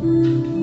嗯 0.00 0.57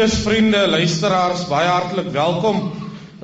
Geliefdes 0.00 0.24
vriende, 0.24 0.60
luisteraars, 0.66 1.42
baie 1.44 1.66
hartlik 1.68 2.06
welkom 2.14 2.60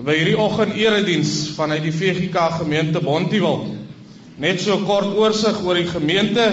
by 0.04 0.12
hierdie 0.12 0.34
oggend 0.36 0.74
erediens 0.76 1.30
vanuit 1.56 1.86
die 1.86 1.92
VGK 1.94 2.42
gemeente 2.58 3.00
Bontewil. 3.00 3.62
Net 4.36 4.60
so 4.60 4.76
kort 4.84 5.14
oorsig 5.16 5.56
oor 5.64 5.80
die 5.80 5.88
gemeente. 5.88 6.44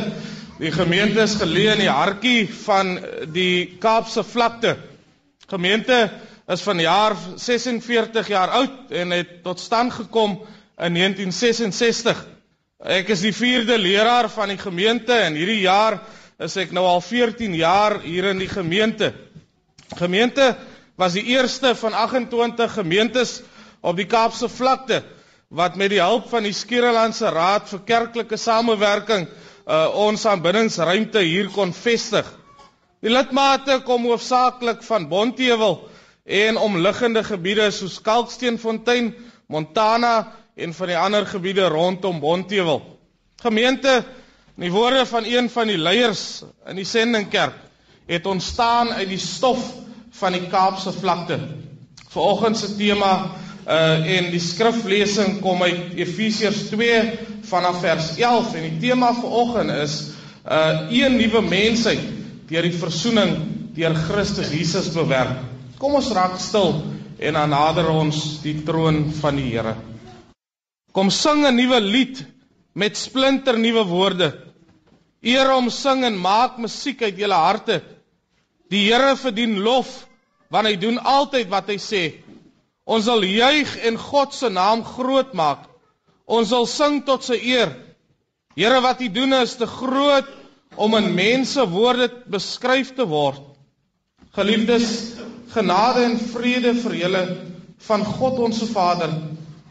Die 0.62 0.72
gemeente 0.72 1.26
is 1.26 1.34
geleë 1.41 1.73
in 1.73 1.84
die 1.84 1.90
hartjie 1.91 2.46
van 2.62 2.94
die 3.36 3.76
Kaapse 3.84 4.23
vlakte. 4.23 4.77
Gemeente 5.51 5.99
is 6.55 6.63
van 6.63 6.79
jaar 6.79 7.18
46 7.35 8.32
jaar 8.32 8.55
oud 8.62 8.96
en 8.96 9.12
het 9.18 9.35
tot 9.44 9.60
stand 9.60 9.91
gekom 9.98 10.38
in 10.79 11.01
1966. 11.01 12.24
Ek 12.79 13.12
is 13.12 13.26
die 13.27 13.35
4de 13.35 13.76
leraar 13.76 14.32
van 14.32 14.55
die 14.55 14.62
gemeente 14.63 15.20
en 15.20 15.35
hierdie 15.35 15.66
jaar 15.66 15.99
is 16.40 16.55
ek 16.63 16.71
nou 16.71 16.88
al 16.88 17.04
14 17.04 17.60
jaar 17.60 17.99
hier 18.07 18.32
in 18.32 18.40
die 18.40 18.51
gemeente. 18.55 19.12
Gemeente 19.96 20.55
was 20.96 21.13
die 21.13 21.24
eerste 21.24 21.76
van 21.76 21.94
28 21.94 22.74
gemeentes 22.74 23.41
op 23.82 23.98
die 23.98 24.08
Kaapse 24.10 24.50
vlakte 24.50 25.04
wat 25.54 25.76
met 25.76 25.91
die 25.94 26.02
hulp 26.02 26.30
van 26.32 26.46
die 26.48 26.54
Skiereilandse 26.54 27.30
Raad 27.30 27.68
vir 27.70 27.82
kerklike 27.85 28.38
samewerking 28.41 29.27
uh, 29.27 29.90
ons 30.05 30.26
aanbiddingsruimte 30.26 31.22
hier 31.22 31.50
kon 31.54 31.74
vestig. 31.77 32.26
Die 33.04 33.12
lidmate 33.12 33.82
kom 33.85 34.08
hoofsaaklik 34.10 34.82
van 34.88 35.10
Bontewil 35.12 35.77
en 36.24 36.57
omliggende 36.57 37.24
gebiede 37.28 37.68
soos 37.76 38.00
Kalksteenfontein, 38.02 39.12
Montana 39.52 40.32
en 40.55 40.74
van 40.74 40.90
die 40.90 40.98
ander 40.98 41.28
gebiede 41.28 41.68
rondom 41.70 42.22
Bontewil. 42.24 42.82
Gemeente, 43.44 44.02
in 44.55 44.70
die 44.70 44.74
woorde 44.74 45.05
van 45.05 45.28
een 45.28 45.50
van 45.50 45.68
die 45.68 45.78
leiers 45.78 46.44
in 46.70 46.80
die 46.80 46.88
sendingkerk, 46.88 47.57
het 48.07 48.26
ontstaan 48.26 48.94
uit 48.94 49.10
die 49.12 49.22
stof 49.22 49.82
van 50.24 50.35
die 50.38 50.48
Kaapse 50.48 50.93
vlakte. 50.96 51.40
Vanoggend 52.13 52.57
se 52.57 52.76
tema 52.79 53.13
uh 53.63 54.16
en 54.18 54.26
die 54.32 54.41
skriflesing 54.43 55.38
kom 55.43 55.62
uit 55.63 55.96
Efesiërs 55.96 56.66
2 56.71 56.98
vanaf 57.48 57.79
vers 57.84 58.10
11 58.20 58.57
en 58.60 58.66
die 58.68 58.79
tema 58.82 59.13
vanoggend 59.16 59.71
is 59.84 59.96
uh 60.44 60.91
een 60.91 61.16
nuwe 61.16 61.41
mensheid 61.48 62.04
deur 62.49 62.68
die 62.68 62.76
verzoening 62.76 63.38
deur 63.76 63.96
Christus 63.96 64.51
Jesus 64.51 64.91
bewerk. 64.94 65.40
Kom 65.79 65.96
ons 66.00 66.12
raak 66.16 66.35
stil 66.40 66.75
en 67.19 67.40
dan 67.40 67.56
nader 67.56 67.88
ons 67.90 68.19
die 68.44 68.59
troon 68.68 69.06
van 69.22 69.40
die 69.40 69.50
Here. 69.53 69.75
Kom 70.91 71.09
sing 71.09 71.45
'n 71.47 71.55
nuwe 71.55 71.79
lied 71.81 72.25
met 72.75 72.97
splinter 72.97 73.57
nuwe 73.57 73.84
woorde. 73.88 74.34
Eer 75.22 75.50
hom 75.51 75.69
sing 75.69 76.03
en 76.03 76.19
maak 76.19 76.57
musiek 76.57 77.01
uit 77.01 77.17
julle 77.17 77.40
harte. 77.40 77.81
Die 78.69 78.91
Here 78.91 79.16
verdien 79.16 79.59
lof 79.59 80.05
want 80.53 80.69
hy 80.69 80.75
doen 80.78 81.00
altyd 81.02 81.50
wat 81.50 81.72
hy 81.72 81.80
sê. 81.81 82.03
Ons 82.86 83.08
sal 83.08 83.24
juig 83.25 83.72
en 83.88 83.97
God 83.97 84.36
se 84.36 84.52
naam 84.53 84.84
groot 84.86 85.34
maak. 85.34 85.66
Ons 86.30 86.52
sal 86.53 86.68
sing 86.69 87.02
tot 87.08 87.25
sy 87.25 87.40
eer. 87.56 87.74
Here 88.53 88.81
wat 88.86 89.02
u 89.02 89.09
doen 89.09 89.34
is 89.40 89.56
te 89.58 89.66
groot 89.66 90.30
om 90.78 90.94
in 91.00 91.09
mense 91.16 91.66
woorde 91.69 92.09
beskryf 92.30 92.94
te 92.97 93.08
word. 93.09 93.41
Geliefdes, 94.34 94.88
genade 95.53 96.06
en 96.08 96.18
vrede 96.31 96.74
vir 96.81 97.00
julle 97.02 97.24
van 97.88 98.06
God 98.06 98.40
ons 98.47 98.64
Vader, 98.74 99.14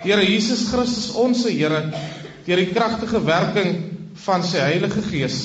Here 0.02 0.22
Jesus 0.26 0.66
Christus 0.72 1.12
ons 1.14 1.44
Here, 1.46 1.84
deur 2.46 2.58
die 2.58 2.70
kragtige 2.74 3.22
werking 3.22 3.74
van 4.26 4.42
sy 4.46 4.66
Heilige 4.66 5.02
Gees. 5.06 5.42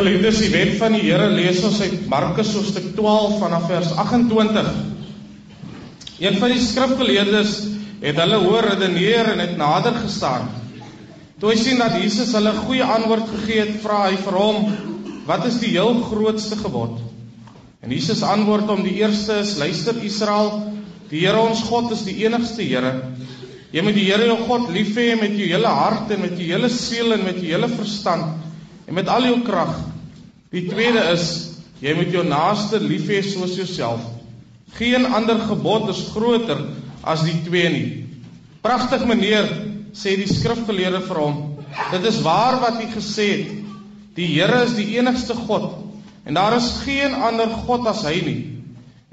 Geliefdes, 0.00 0.38
die 0.40 0.52
wet 0.54 0.70
van 0.80 0.94
die 0.96 1.02
Here 1.04 1.26
lees 1.28 1.58
ons 1.66 1.76
uit 1.84 2.06
Markus 2.08 2.54
hoofstuk 2.56 2.86
12 2.96 3.34
vanaf 3.36 3.66
vers 3.68 3.90
28. 4.00 4.70
Een 6.22 6.38
van 6.40 6.54
die 6.54 6.62
skrifgeleerdes 6.64 7.52
het 8.00 8.16
hulle 8.22 8.38
hoor 8.40 8.64
redeneer 8.70 9.28
en 9.34 9.44
het 9.44 9.52
nader 9.60 9.98
gestaan. 10.00 10.48
Toe 11.36 11.52
hy 11.52 11.58
sien 11.60 11.84
dat 11.84 11.98
Jesus 12.00 12.32
hulle 12.32 12.54
goeie 12.62 12.88
antwoord 12.96 13.28
gegee 13.34 13.60
het, 13.66 13.76
vra 13.84 14.06
hy 14.06 14.16
vir 14.24 14.40
hom: 14.40 14.72
"Wat 15.28 15.44
is 15.52 15.60
die 15.60 15.74
heel 15.76 16.00
grootste 16.08 16.56
gebod?" 16.64 16.96
En 17.84 17.92
Jesus 17.92 18.24
antwoord 18.24 18.72
hom: 18.72 18.80
"Die 18.88 19.02
eerste 19.04 19.42
is: 19.44 19.58
Luister 19.60 20.00
Israel, 20.00 20.62
die 21.12 21.26
Here 21.26 21.44
ons 21.44 21.60
God 21.68 21.92
is 21.92 22.08
die 22.08 22.22
enigste 22.24 22.64
Here. 22.64 23.02
Jy 23.70 23.84
moet 23.84 24.00
die 24.00 24.08
Here 24.08 24.32
jou 24.32 24.40
God 24.48 24.70
lief 24.72 24.96
hê 24.96 25.12
met 25.20 25.36
jou 25.36 25.52
hele 25.52 25.80
hart 25.84 26.08
en 26.08 26.24
met 26.24 26.38
jou 26.40 26.54
hele 26.56 26.72
siel 26.72 27.12
en 27.12 27.28
met 27.28 27.36
jou 27.36 27.52
hele 27.52 27.68
verstand." 27.68 28.48
en 28.90 28.96
met 28.98 29.08
al 29.08 29.28
jou 29.28 29.36
krag. 29.46 29.70
Die 30.50 30.64
tweede 30.66 31.02
is 31.12 31.26
jy 31.78 31.92
moet 31.94 32.10
jou 32.10 32.24
naaste 32.26 32.80
lief 32.82 33.06
hê 33.06 33.20
soos 33.22 33.54
jouself. 33.54 34.02
Geen 34.74 35.06
ander 35.06 35.38
gebod 35.46 35.86
is 35.92 36.08
groter 36.10 36.64
as 37.06 37.22
die 37.22 37.36
twee 37.46 37.68
nie. 37.70 37.90
Pragtig 38.64 39.04
meneer, 39.06 39.46
sê 39.94 40.16
die 40.18 40.26
skrifgeleerde 40.26 41.04
vir 41.06 41.20
hom. 41.22 41.38
Dit 41.94 42.08
is 42.10 42.18
waar 42.26 42.58
wat 42.64 42.80
hy 42.82 42.88
gesê 42.90 43.28
het. 43.30 43.54
Die 44.18 44.26
Here 44.32 44.64
is 44.66 44.74
die 44.74 44.88
enigste 44.98 45.38
God 45.38 45.76
en 46.26 46.36
daar 46.36 46.52
is 46.58 46.66
geen 46.82 47.14
ander 47.14 47.48
God 47.64 47.86
as 47.88 48.02
hy 48.04 48.18
nie. 48.26 48.40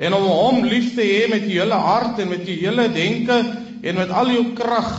En 0.01 0.17
om 0.17 0.25
hom 0.27 0.65
lief 0.65 0.95
te 0.97 1.05
hê 1.05 1.29
met 1.29 1.45
jou 1.45 1.61
hele 1.61 1.77
hart 1.85 2.19
en 2.21 2.33
met 2.33 2.49
jou 2.49 2.57
hele 2.65 2.89
denke 2.93 3.37
en 3.85 4.01
met 4.01 4.09
al 4.09 4.33
jou 4.33 4.43
krag 4.57 4.89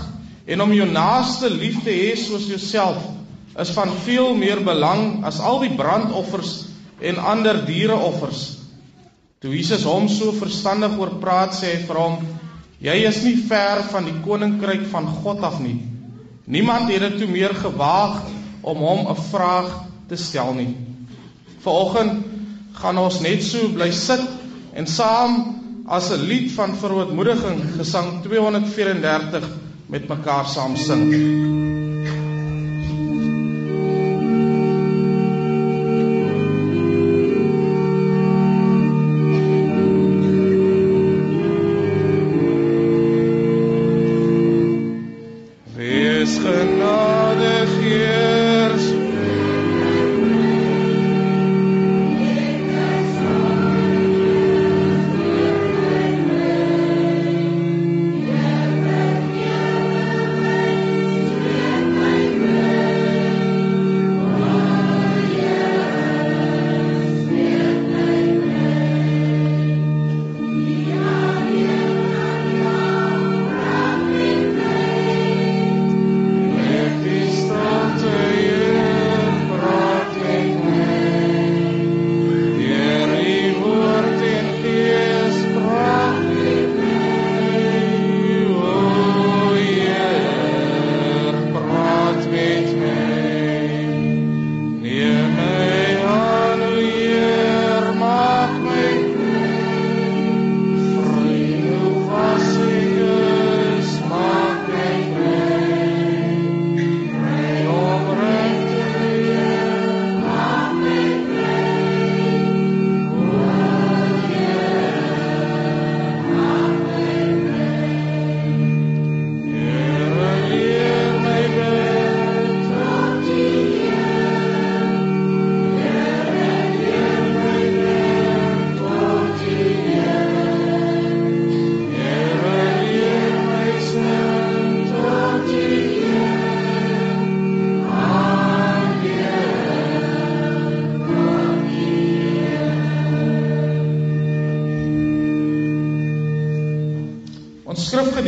en 0.47 0.63
om 0.65 0.73
jou 0.73 0.87
naaste 0.87 1.51
lief 1.51 1.83
te 1.85 1.95
hê 1.95 2.15
soos 2.19 2.47
jouself 2.47 3.18
is 3.59 3.73
van 3.75 3.91
veel 4.05 4.35
meer 4.39 4.63
belang 4.65 5.25
as 5.27 5.41
al 5.41 5.61
die 5.65 5.75
brandoffers 5.75 6.69
en 7.03 7.19
ander 7.19 7.65
diereoffers. 7.67 8.45
Toe 9.43 9.55
Jesus 9.55 9.85
hom 9.87 10.09
so 10.11 10.33
verstandig 10.35 10.97
oor 10.99 11.17
praat, 11.23 11.55
sê 11.55 11.75
hy 11.75 11.83
vir 11.87 11.99
hom: 11.99 12.17
"Jy 12.83 12.97
is 13.07 13.23
nie 13.25 13.37
ver 13.37 13.83
van 13.91 14.05
die 14.05 14.17
koninkryk 14.25 14.87
van 14.91 15.07
God 15.23 15.43
af 15.43 15.61
nie." 15.61 15.79
Niemand 16.47 16.91
het 16.91 17.01
dit 17.01 17.19
toe 17.19 17.29
meer 17.29 17.55
gewaag 17.55 18.23
om 18.63 18.79
hom 18.79 19.07
'n 19.07 19.23
vraag 19.31 19.85
te 20.09 20.17
stel 20.17 20.55
nie. 20.55 20.75
Vanoggend 21.61 22.25
gaan 22.73 22.99
ons 22.99 23.21
net 23.21 23.43
so 23.43 23.69
bly 23.69 23.91
sit 23.91 24.23
en 24.75 24.87
saam 24.87 25.85
as 25.87 26.11
'n 26.11 26.27
lied 26.29 26.53
van 26.53 26.77
verootmoediging 26.77 27.77
gesang 27.77 28.23
234 28.23 29.49
met 29.87 30.09
mekaar 30.09 30.47
saam 30.47 30.77
sing. 30.77 31.68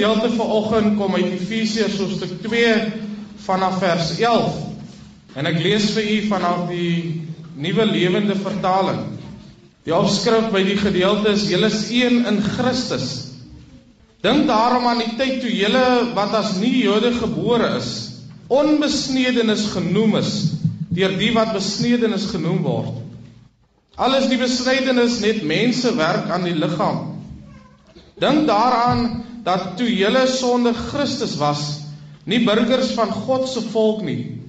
Skrifgedeelte 0.01 0.33
vir 0.33 0.53
oggend 0.57 0.95
kom 0.97 1.15
uit 1.15 1.33
Efesiërs 1.37 1.99
hoofstuk 2.01 2.31
2 2.41 2.69
vanaf 3.45 3.81
vers 3.83 4.15
11. 4.17 4.55
En 5.37 5.47
ek 5.47 5.59
lees 5.61 5.91
vir 5.93 6.07
u 6.09 6.17
vanaf 6.31 6.63
die 6.71 7.21
Nuwe 7.61 7.85
Lewende 7.85 8.37
Vertaling. 8.41 9.03
Die 9.85 9.93
opskrif 9.93 10.49
by 10.55 10.63
die 10.65 10.79
gedeelte 10.81 11.35
is 11.35 11.45
julle 11.51 11.69
is 11.69 11.91
een 11.93 12.25
in 12.31 12.41
Christus. 12.41 13.11
Dink 14.25 14.49
daarom 14.49 14.89
aan 14.89 15.05
die 15.05 15.13
tyd 15.21 15.43
toe 15.45 15.53
julle 15.53 15.85
wat 16.17 16.33
as 16.39 16.57
nie 16.61 16.81
Jode 16.81 17.13
gebore 17.21 17.75
is, 17.77 17.93
onbesnedenis 18.49 19.69
genoem 19.75 20.17
is 20.21 20.35
deur 20.91 21.13
die 21.21 21.33
wat 21.37 21.53
besnedenis 21.55 22.31
genoem 22.33 22.65
word. 22.65 22.97
Alles 24.01 24.31
die 24.33 24.41
besnydenis 24.41 25.21
net 25.21 25.45
mense 25.45 25.93
werk 26.01 26.33
aan 26.33 26.49
die 26.49 26.57
liggaam. 26.57 27.19
Dink 28.21 28.49
daaraan 28.49 29.20
dat 29.45 29.77
toe 29.79 29.89
julle 29.89 30.27
sonder 30.29 30.75
Christus 30.75 31.37
was, 31.41 31.63
nie 32.29 32.43
burgers 32.45 32.93
van 32.97 33.13
God 33.13 33.49
se 33.49 33.63
volk 33.73 34.03
nie, 34.07 34.41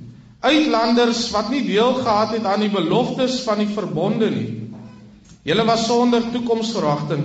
uitlanders 0.42 1.28
wat 1.34 1.52
nie 1.54 1.62
deel 1.68 1.94
gehad 2.02 2.34
het 2.36 2.48
aan 2.50 2.66
die 2.66 2.74
beloftes 2.74 3.42
van 3.46 3.62
die 3.62 3.70
verbonde 3.70 4.30
nie. 4.34 4.50
Julle 5.46 5.66
was 5.66 5.86
sonder 5.88 6.26
toekomsverwagting 6.34 7.24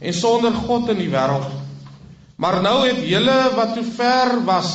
en 0.00 0.14
sonder 0.14 0.54
God 0.66 0.90
in 0.92 1.00
die 1.00 1.10
wêreld. 1.10 1.48
Maar 2.36 2.60
nou 2.62 2.76
het 2.84 3.00
julle 3.08 3.36
wat 3.56 3.74
toe 3.74 3.86
ver 3.96 4.36
was, 4.46 4.70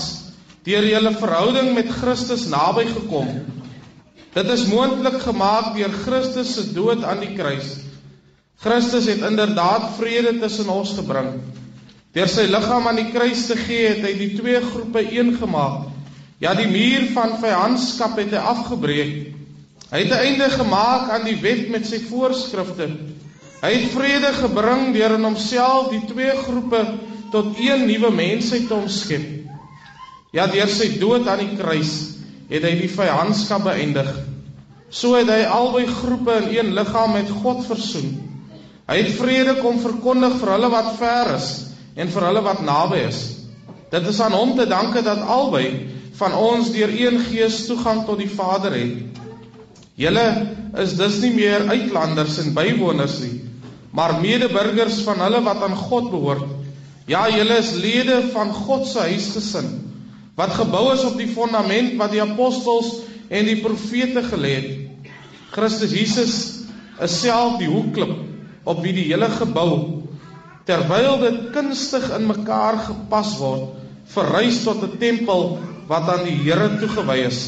deur 0.66 0.86
julle 0.88 1.14
verhouding 1.18 1.74
met 1.78 1.92
Christus 2.02 2.48
naby 2.50 2.88
gekom. 2.90 3.30
Dit 4.34 4.50
is 4.50 4.66
moontlik 4.72 5.20
gemaak 5.22 5.74
deur 5.76 5.94
Christus 6.06 6.56
se 6.56 6.66
dood 6.74 7.04
aan 7.04 7.22
die 7.22 7.34
kruis. 7.36 7.76
Christus 8.62 9.08
het 9.10 9.24
inderdaad 9.26 9.92
vrede 9.98 10.38
tussen 10.40 10.70
ons 10.70 10.94
gebring. 10.98 11.34
Deur 12.12 12.28
sy 12.28 12.44
liggaam 12.50 12.90
aan 12.90 12.98
die 13.00 13.12
kruis 13.14 13.46
te 13.48 13.56
gee, 13.56 13.94
het 13.94 14.02
hy 14.04 14.12
die 14.20 14.34
twee 14.36 14.60
groepe 14.60 15.04
een 15.14 15.32
gemaak. 15.40 15.86
Ja, 16.44 16.52
die 16.58 16.68
muur 16.68 17.06
van 17.16 17.38
vyandskap 17.40 18.18
het 18.20 18.34
hy 18.36 18.42
afgebreek. 18.52 19.14
Hy 19.92 20.02
het 20.02 20.12
'n 20.12 20.24
einde 20.26 20.50
gemaak 20.50 21.10
aan 21.10 21.24
die 21.24 21.38
wet 21.40 21.70
met 21.70 21.88
sy 21.88 22.02
voorskrifte. 22.10 22.90
Hy 23.62 23.72
het 23.72 23.92
vrede 23.96 24.34
gebring 24.34 24.94
deur 24.94 25.16
in 25.16 25.24
homself 25.24 25.90
die 25.92 26.04
twee 26.12 26.36
groepe 26.36 26.84
tot 27.32 27.56
een 27.60 27.86
nuwe 27.88 28.12
mensheid 28.12 28.68
te 28.68 28.74
omskep. 28.74 29.48
Ja, 30.32 30.48
deur 30.48 30.68
sy 30.68 31.00
dood 31.00 31.28
aan 31.28 31.40
die 31.40 31.58
kruis 31.58 32.18
het 32.50 32.64
hy 32.64 32.76
die 32.76 32.92
vyandskap 32.92 33.64
beëindig. 33.64 34.12
So 34.90 35.16
het 35.16 35.30
hy 35.30 35.44
albei 35.48 35.88
groepe 35.88 36.34
in 36.44 36.58
een 36.58 36.74
liggaam 36.74 37.14
met 37.14 37.30
God 37.30 37.66
versoen. 37.66 38.18
Hy 38.88 38.98
het 38.98 39.16
vrede 39.16 39.62
kom 39.62 39.80
verkondig 39.80 40.40
vir 40.40 40.52
hulle 40.52 40.70
wat 40.70 40.96
ver 41.00 41.36
is 41.36 41.71
en 41.96 42.12
vir 42.12 42.28
hulle 42.28 42.44
wat 42.46 42.62
naby 42.66 43.02
is. 43.08 43.22
Dit 43.92 44.08
is 44.08 44.22
aan 44.24 44.36
hom 44.36 44.56
te 44.56 44.68
danke 44.70 45.04
dat 45.04 45.26
albei 45.28 45.66
van 46.20 46.36
ons 46.38 46.72
deur 46.72 46.92
een 46.94 47.20
gees 47.28 47.66
toegang 47.68 48.06
tot 48.08 48.22
die 48.22 48.30
Vader 48.30 48.76
het. 48.78 49.20
Julle 50.00 50.26
is 50.80 50.96
dus 50.98 51.20
nie 51.22 51.34
meer 51.36 51.68
uitlanders 51.68 52.40
en 52.42 52.54
bywoners 52.56 53.20
nie, 53.26 53.42
maar 53.92 54.20
medeburgers 54.22 55.02
van 55.06 55.20
hulle 55.26 55.42
wat 55.44 55.64
aan 55.68 55.76
God 55.76 56.10
behoort. 56.14 56.48
Ja, 57.10 57.26
julle 57.30 57.58
is 57.60 57.74
lede 57.76 58.22
van 58.32 58.54
God 58.56 58.88
se 58.88 59.08
huisgesin 59.12 59.72
wat 60.40 60.54
gebou 60.56 60.86
is 60.94 61.04
op 61.06 61.18
die 61.20 61.28
fondament 61.30 61.98
wat 62.00 62.14
die 62.14 62.22
apostels 62.24 63.02
en 63.30 63.46
die 63.46 63.60
profete 63.62 64.24
gelê 64.26 64.54
het. 64.56 64.70
Christus 65.52 65.92
Jesus 65.92 66.36
is 67.04 67.18
self 67.20 67.60
die 67.60 67.70
hoekklip 67.70 68.16
op 68.64 68.80
wie 68.86 68.94
die 68.96 69.10
hele 69.10 69.28
gebou 69.36 70.01
terwyl 70.66 71.20
dit 71.22 71.40
kunstig 71.56 72.08
in 72.16 72.28
mekaar 72.30 72.78
gepas 72.88 73.36
word, 73.42 73.74
verrys 74.14 74.64
tot 74.64 74.84
'n 74.84 74.98
tempel 75.00 75.60
wat 75.88 76.10
aan 76.10 76.26
die 76.26 76.38
Here 76.44 76.70
toegewy 76.80 77.18
is. 77.28 77.42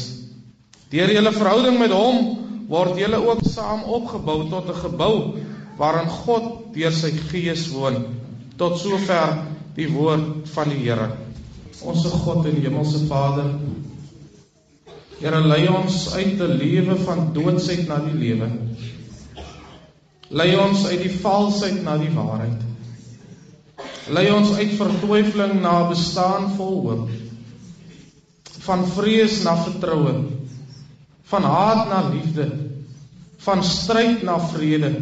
Deur 0.90 1.10
julle 1.10 1.32
verhouding 1.32 1.78
met 1.78 1.92
hom 1.92 2.18
word 2.68 2.98
julle 2.98 3.20
ook 3.20 3.42
saam 3.44 3.84
opgebou 3.84 4.48
tot 4.50 4.68
'n 4.68 4.80
gebou 4.82 5.14
waarin 5.78 6.08
God 6.08 6.74
deur 6.74 6.92
sy 6.92 7.10
Gees 7.30 7.68
woon. 7.68 8.04
Tot 8.56 8.78
sover 8.78 9.38
die 9.74 9.88
woord 9.88 10.48
van 10.54 10.68
die 10.68 10.82
Here. 10.84 11.10
Onse 11.82 12.08
God 12.08 12.46
en 12.46 12.62
Hemelse 12.62 13.06
Vader, 13.06 13.50
Here 15.20 15.40
lei 15.40 15.68
ons 15.68 16.14
uit 16.14 16.40
'n 16.40 16.56
lewe 16.58 16.96
van 17.06 17.32
doodsheid 17.32 17.88
na 17.88 17.98
die 17.98 18.18
lewe. 18.18 18.48
Lei 20.28 20.56
ons 20.56 20.86
uit 20.86 21.02
die 21.02 21.16
valsheid 21.22 21.82
na 21.82 21.96
die 21.98 22.10
waarheid. 22.14 22.63
Lei 24.08 24.30
ons 24.32 24.52
uit 24.52 24.76
vertwyfeling 24.76 25.60
na 25.60 25.84
'n 25.84 25.88
bestaan 25.88 26.50
vol 26.56 26.80
hoop. 26.82 27.08
Van 28.64 28.86
vrees 28.86 29.42
na 29.42 29.56
vertroue 29.56 30.34
van 31.24 31.42
haat 31.42 31.88
na 31.88 32.00
liefde, 32.08 32.46
van 33.36 33.64
stryd 33.64 34.22
na 34.22 34.38
vrede. 34.40 34.92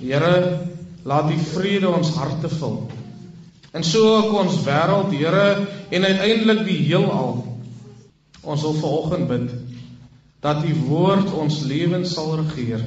Here, 0.00 0.60
laat 1.04 1.28
die 1.28 1.40
vrede 1.52 1.90
ons 1.92 2.14
harte 2.16 2.48
vul. 2.48 2.78
En 3.74 3.84
so 3.84 4.16
ook 4.16 4.32
ons 4.40 4.62
wêreld, 4.64 5.12
Here, 5.12 5.66
en 5.90 6.04
uiteindelik 6.04 6.64
die 6.66 6.80
heelal. 6.88 7.44
Ons 8.44 8.62
wil 8.62 8.74
vanoggend 8.80 9.28
bid 9.28 9.54
dat 10.44 10.60
u 10.68 10.74
woord 10.90 11.30
ons 11.32 11.62
lewens 11.64 12.10
sal 12.12 12.34
regeer. 12.36 12.82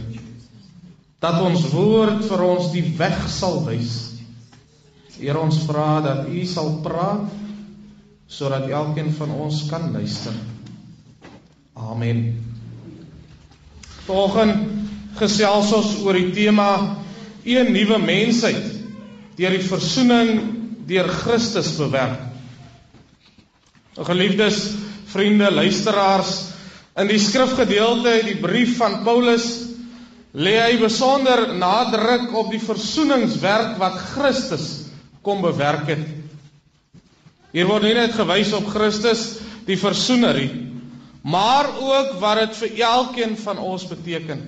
Dat 1.18 1.40
ons 1.42 1.64
woord 1.72 2.20
vir 2.28 2.44
ons 2.46 2.68
die 2.70 2.84
weg 3.00 3.24
sal 3.34 3.64
wys. 3.66 3.96
Here, 5.18 5.40
ons 5.42 5.64
vra 5.66 5.98
dat 6.06 6.28
u 6.30 6.44
sal 6.46 6.76
praat 6.86 7.26
sodat 8.30 8.68
elkeen 8.70 9.10
van 9.16 9.32
ons 9.34 9.64
kan 9.70 9.88
luister. 9.94 10.36
Amen. 11.74 12.20
Vanoggend 14.06 15.16
gesels 15.18 15.72
ons 15.74 15.96
oor 16.06 16.20
die 16.20 16.30
tema 16.36 16.70
een 17.48 17.72
nuwe 17.74 17.98
mensheid 18.04 18.66
deur 19.40 19.56
die 19.56 19.66
verzoening 19.66 20.32
deur 20.90 21.10
Christus 21.24 21.72
bewerk. 21.80 22.22
Geliefdes, 23.98 24.60
vriende, 25.10 25.50
luisteraars, 25.50 26.34
in 26.98 27.10
die 27.10 27.22
skrifgedeelte 27.22 28.20
uit 28.20 28.28
die 28.30 28.42
brief 28.42 28.76
van 28.78 29.02
Paulus 29.06 29.48
lê 30.38 30.60
hy 30.62 30.76
besonder 30.82 31.48
nadruk 31.58 32.30
op 32.38 32.52
die 32.54 32.62
verzoeningswerk 32.62 33.80
wat 33.82 33.98
Christus 34.14 34.87
kom 35.28 35.44
bewerk 35.44 35.90
het. 35.92 36.06
Hier 37.52 37.68
word 37.68 37.84
nie 37.84 37.96
net 37.98 38.16
gewys 38.16 38.54
op 38.56 38.70
Christus 38.72 39.42
die 39.68 39.76
verzoener 39.80 40.38
nie, 40.40 40.52
maar 41.28 41.68
ook 41.76 42.14
wat 42.22 42.40
dit 42.46 42.60
vir 42.62 42.84
elkeen 42.88 43.36
van 43.42 43.60
ons 43.60 43.84
beteken. 43.90 44.46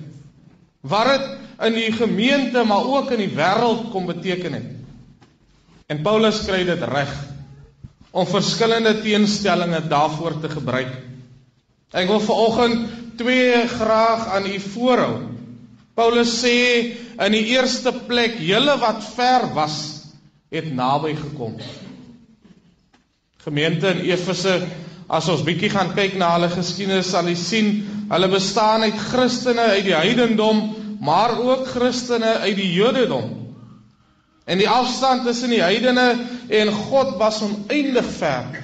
Wat 0.80 1.10
dit 1.12 1.26
in 1.68 1.76
die 1.76 1.90
gemeente 1.92 2.64
maar 2.64 2.88
ook 2.88 3.12
in 3.12 3.20
die 3.26 3.34
wêreld 3.36 3.90
kom 3.92 4.08
beteken 4.08 4.56
het. 4.56 4.70
En 5.92 6.00
Paulus 6.06 6.40
kry 6.46 6.62
dit 6.64 6.88
reg 6.88 7.12
om 8.10 8.26
verskillende 8.26 8.96
teenstellings 9.04 9.90
daarvoor 9.90 10.40
te 10.40 10.48
gebruik. 10.50 10.90
Ek 11.92 12.08
wil 12.08 12.22
vanoggend 12.22 12.88
twee 13.20 13.66
graag 13.68 14.26
aan 14.32 14.48
u 14.48 14.56
voorhou. 14.72 15.14
Paulus 15.98 16.32
sê 16.40 16.56
in 17.20 17.34
die 17.34 17.50
eerste 17.52 17.92
plek, 18.08 18.38
julle 18.40 18.78
wat 18.80 19.02
ver 19.12 19.50
was, 19.54 19.99
het 20.50 20.72
naby 20.74 21.14
gekom. 21.18 21.56
Gemeente 23.40 23.94
in 23.94 24.04
Efese 24.10 24.58
As 25.10 25.26
ons 25.26 25.42
bietjie 25.42 25.72
gaan 25.72 25.90
kyk 25.96 26.14
na 26.20 26.28
hulle 26.36 26.46
geskiedenis, 26.52 27.08
sal 27.10 27.26
jy 27.26 27.34
sien 27.34 27.70
hulle 28.12 28.28
bestaan 28.30 28.84
uit 28.86 28.98
Christene 29.08 29.64
uit 29.74 29.88
die 29.88 29.96
heidendom, 29.96 30.60
maar 31.02 31.34
ook 31.34 31.66
Christene 31.72 32.36
uit 32.44 32.54
die 32.54 32.68
Jodendom. 32.76 33.26
En 34.46 34.62
die 34.62 34.68
afstand 34.70 35.26
tussen 35.26 35.50
die 35.50 35.62
heidene 35.62 36.06
en 36.46 36.70
God 36.90 37.16
was 37.18 37.40
oneindig 37.42 38.06
ver. 38.20 38.54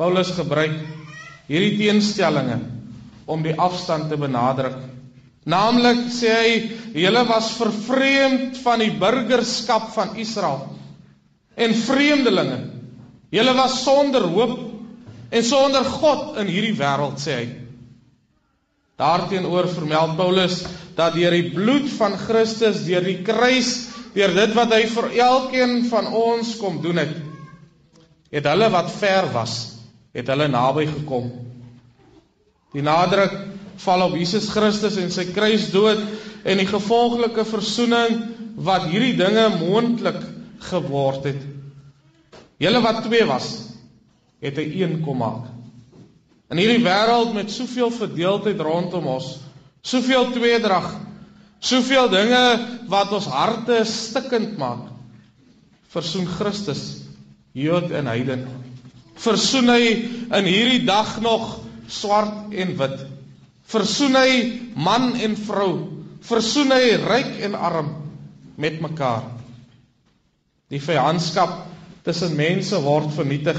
Paulus 0.00 0.32
gebruik 0.34 0.74
hierdie 1.46 1.76
teenstellinge 1.78 2.58
om 3.30 3.46
die 3.46 3.54
afstand 3.54 4.10
te 4.10 4.18
benadruk. 4.18 4.78
Naamlik 5.48 6.10
sê 6.12 6.32
hy, 6.36 6.56
julle 7.00 7.22
was 7.28 7.54
vervreemd 7.56 8.58
van 8.60 8.82
die 8.82 8.92
burgerskap 9.00 9.88
van 9.94 10.18
Israel 10.20 10.66
en 11.60 11.74
vreemdelinge. 11.76 12.58
Julle 13.32 13.54
was 13.56 13.78
sonder 13.84 14.26
hoop 14.32 14.58
en 15.30 15.44
sonder 15.46 15.84
God 15.86 16.36
in 16.42 16.50
hierdie 16.50 16.76
wêreld 16.76 17.20
sê 17.22 17.38
hy. 17.38 17.48
Daarteenoor 19.00 19.68
vermeld 19.72 20.16
Paulus 20.18 20.60
dat 20.98 21.14
deur 21.16 21.32
die 21.32 21.52
bloed 21.54 21.88
van 21.96 22.18
Christus, 22.20 22.82
deur 22.84 23.04
die 23.06 23.20
kruis, 23.24 23.88
deur 24.12 24.34
dit 24.36 24.56
wat 24.56 24.74
hy 24.74 24.82
vir 24.90 25.08
elkeen 25.24 25.76
van 25.88 26.10
ons 26.12 26.56
kom 26.60 26.80
doen 26.84 27.00
het, 27.00 27.14
het 28.34 28.48
hulle 28.50 28.68
wat 28.74 28.90
ver 28.98 29.30
was, 29.32 29.54
het 30.12 30.28
hulle 30.28 30.50
naby 30.50 30.84
gekom. 30.90 31.30
Die 32.74 32.84
nadruk 32.84 33.32
val 33.84 34.04
op 34.08 34.16
Jesus 34.18 34.48
Christus 34.52 34.98
en 35.00 35.12
sy 35.12 35.26
kruisdood 35.32 36.02
en 36.44 36.60
die 36.60 36.68
gevolglike 36.68 37.44
verzoening 37.48 38.20
wat 38.60 38.88
hierdie 38.90 39.16
dinge 39.18 39.46
moontlik 39.56 40.20
geword 40.70 41.28
het. 41.30 41.40
Julle 42.60 42.82
wat 42.84 43.04
twee 43.06 43.24
was, 43.28 43.48
het 44.44 44.58
hy 44.60 44.66
een 44.82 44.98
kom 45.04 45.20
maak. 45.22 45.48
In 46.50 46.60
hierdie 46.60 46.82
wêreld 46.84 47.32
met 47.36 47.52
soveel 47.52 47.92
verdeeldheid 47.94 48.60
rondom 48.60 49.06
ons, 49.14 49.36
soveel 49.86 50.32
tweedrag, 50.34 50.90
soveel 51.60 52.10
dinge 52.12 52.42
wat 52.90 53.12
ons 53.16 53.28
harte 53.30 53.80
stikkend 53.88 54.58
maak, 54.60 54.88
versoen 55.90 56.28
Christus 56.38 56.82
Jood 57.52 57.90
en 57.90 58.06
heiden. 58.06 58.44
Versoen 59.18 59.72
hy 59.72 59.86
in 60.38 60.46
hierdie 60.46 60.84
dag 60.86 61.16
nog 61.22 61.56
swart 61.90 62.54
en 62.54 62.76
wit. 62.78 63.00
Versoen 63.70 64.16
hy 64.18 64.30
man 64.74 65.14
en 65.14 65.36
vrou. 65.38 65.72
Versoen 66.26 66.72
hy 66.74 66.96
ryk 67.02 67.36
en 67.46 67.54
arm 67.54 67.92
met 68.60 68.80
mekaar. 68.82 69.24
Die 70.70 70.82
vyandskap 70.82 71.54
tussen 72.04 72.36
mense 72.38 72.78
word 72.82 73.12
vernietig 73.14 73.58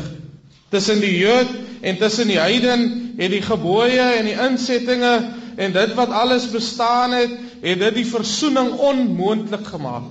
tussen 0.72 1.02
die 1.04 1.18
Jood 1.20 1.52
en 1.84 1.98
tussen 2.00 2.32
die 2.32 2.40
heiden 2.40 3.14
het 3.18 3.34
die 3.34 3.44
gebooie 3.44 4.08
en 4.18 4.30
die 4.30 4.38
insettinge 4.40 5.14
en 5.60 5.74
dit 5.76 5.96
wat 5.98 6.14
alles 6.16 6.48
bestaan 6.52 7.12
het, 7.12 7.34
het 7.62 7.82
dit 7.82 7.98
die 8.00 8.08
versoening 8.08 8.72
onmoontlik 8.80 9.68
gemaak. 9.68 10.08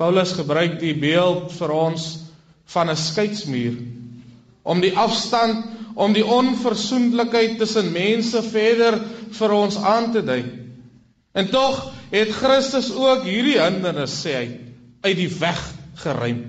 Paulus 0.00 0.32
gebruik 0.34 0.80
die 0.80 0.96
beeld 0.98 1.52
vir 1.54 1.72
ons 1.76 2.08
van 2.74 2.90
'n 2.90 2.96
skeidsmuur 2.96 3.76
om 4.62 4.80
die 4.80 4.96
afstand, 4.96 5.64
om 6.00 6.14
die 6.16 6.24
onversoenlikheid 6.24 7.58
tussen 7.60 7.90
mense 7.92 8.40
verder 8.48 8.96
vir 9.36 9.54
ons 9.56 9.76
aan 9.76 10.08
te 10.14 10.22
dui. 10.24 10.42
En 11.36 11.50
tog 11.52 11.82
het 12.10 12.32
Christus 12.34 12.88
ook 12.96 13.26
hierdie 13.28 13.58
hindernis 13.60 14.16
sê 14.22 14.32
hy 14.38 14.46
uit 15.04 15.16
die 15.18 15.30
weg 15.40 15.60
geruim. 16.00 16.40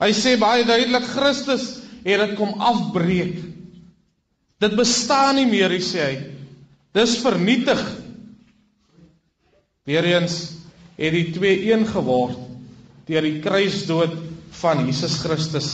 Hy 0.00 0.10
sê 0.16 0.34
baie 0.40 0.66
duidelik 0.66 1.06
Christus 1.12 1.66
het 2.02 2.20
dit 2.24 2.36
kom 2.38 2.60
afbreek. 2.60 3.38
Dit 4.60 4.76
bestaan 4.76 5.38
nie 5.38 5.48
meer, 5.48 5.72
hy 5.72 5.80
sê 5.84 6.04
hy. 6.04 6.14
Dis 6.96 7.18
vernietig. 7.22 7.80
Weereens 9.88 10.40
het 11.00 11.14
die 11.14 11.30
twee 11.34 11.70
een 11.70 11.86
geword 11.88 12.38
deur 13.08 13.24
die 13.26 13.40
kruisdood 13.42 14.12
van 14.60 14.84
Jesus 14.86 15.16
Christus. 15.22 15.70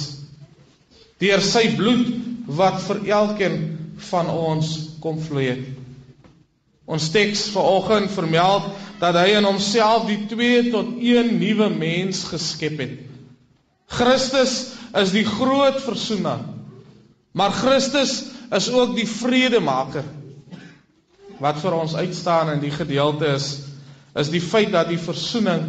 Deur 1.21 1.42
sy 1.45 1.66
bloed 1.76 2.36
wat 2.47 2.81
vir 2.87 3.03
elkeen 3.11 3.59
van 4.11 4.31
ons 4.31 4.73
kom 5.03 5.19
vloei 5.23 5.47
het. 5.49 5.65
Ons 6.87 7.09
teks 7.11 7.49
vanoggend 7.55 8.12
vermeld 8.15 8.69
dat 9.00 9.17
hy 9.19 9.35
in 9.38 9.49
homself 9.49 10.07
die 10.07 10.21
twee 10.31 10.69
tot 10.71 10.95
een 11.03 11.35
nuwe 11.41 11.69
mens 11.75 12.23
geskep 12.31 12.79
het. 12.85 13.00
Christus 13.91 14.55
is 14.97 15.11
die 15.15 15.26
groot 15.26 15.81
versoener. 15.83 16.45
Maar 17.37 17.53
Christus 17.53 18.23
is 18.55 18.71
ook 18.71 18.95
die 18.97 19.09
vredemaker. 19.09 20.07
wat 21.43 21.61
vir 21.61 21.75
ons 21.76 21.97
uitstaan 21.97 22.55
in 22.55 22.62
die 22.65 22.73
gedeelte 22.75 23.29
is 23.37 23.49
is 24.17 24.31
die 24.33 24.41
feit 24.41 24.71
dat 24.73 24.88
die 24.88 25.00
versoening 25.00 25.65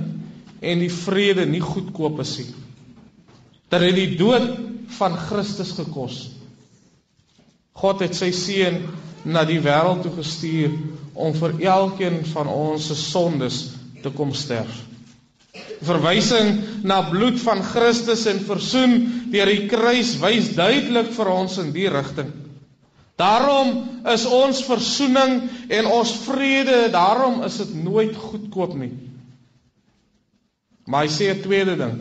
en 0.64 0.80
die 0.80 0.92
vrede 0.92 1.44
nie 1.46 1.60
goedkoop 1.60 2.22
is 2.24 2.38
nie. 2.40 2.54
Dat 3.68 3.84
dit 3.84 3.98
die 3.98 4.14
dood 4.16 4.46
van 4.96 5.18
Christus 5.20 5.74
gekos. 5.76 6.22
God 7.78 8.02
het 8.02 8.16
sy 8.18 8.32
seun 8.34 8.82
na 9.28 9.44
die 9.46 9.60
wêreld 9.62 10.04
toe 10.06 10.14
gestuur 10.18 10.74
om 11.18 11.34
vir 11.38 11.56
elkeen 11.70 12.22
van 12.34 12.50
ons 12.50 12.90
se 12.90 12.98
sondes 12.98 13.62
te 14.04 14.12
kom 14.14 14.34
sterf. 14.34 14.84
Verwysing 15.86 16.84
na 16.86 17.02
bloed 17.10 17.40
van 17.42 17.62
Christus 17.66 18.26
en 18.30 18.42
versoen 18.46 18.98
deur 19.34 19.50
die 19.50 19.66
kruis 19.70 20.16
wys 20.22 20.54
duidelik 20.58 21.12
vir 21.16 21.32
ons 21.34 21.58
in 21.62 21.72
die 21.76 21.88
rigting. 21.92 22.30
Daarom 23.18 23.72
is 24.14 24.28
ons 24.30 24.62
versoening 24.66 25.40
en 25.74 25.90
ons 25.90 26.12
vrede, 26.28 26.86
daarom 26.94 27.42
is 27.48 27.58
dit 27.64 27.74
nooit 27.82 28.14
goedkoop 28.14 28.76
nie. 28.78 28.92
Maar 30.86 31.08
hy 31.08 31.12
sê 31.12 31.34
'n 31.34 31.42
tweede 31.42 31.76
ding. 31.76 31.98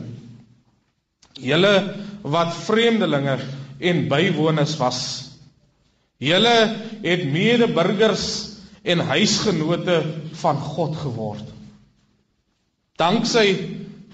Julle 1.40 1.94
wat 2.22 2.54
vreemdelinge 2.54 3.38
en 3.80 4.08
bywoners 4.08 4.76
was. 4.76 5.25
Julle 6.22 6.56
het 7.02 7.24
medeburgers 7.28 8.26
en 8.86 9.02
huisgenote 9.04 10.02
van 10.40 10.56
God 10.56 10.96
geword. 10.96 11.48
Danksy 12.96 13.48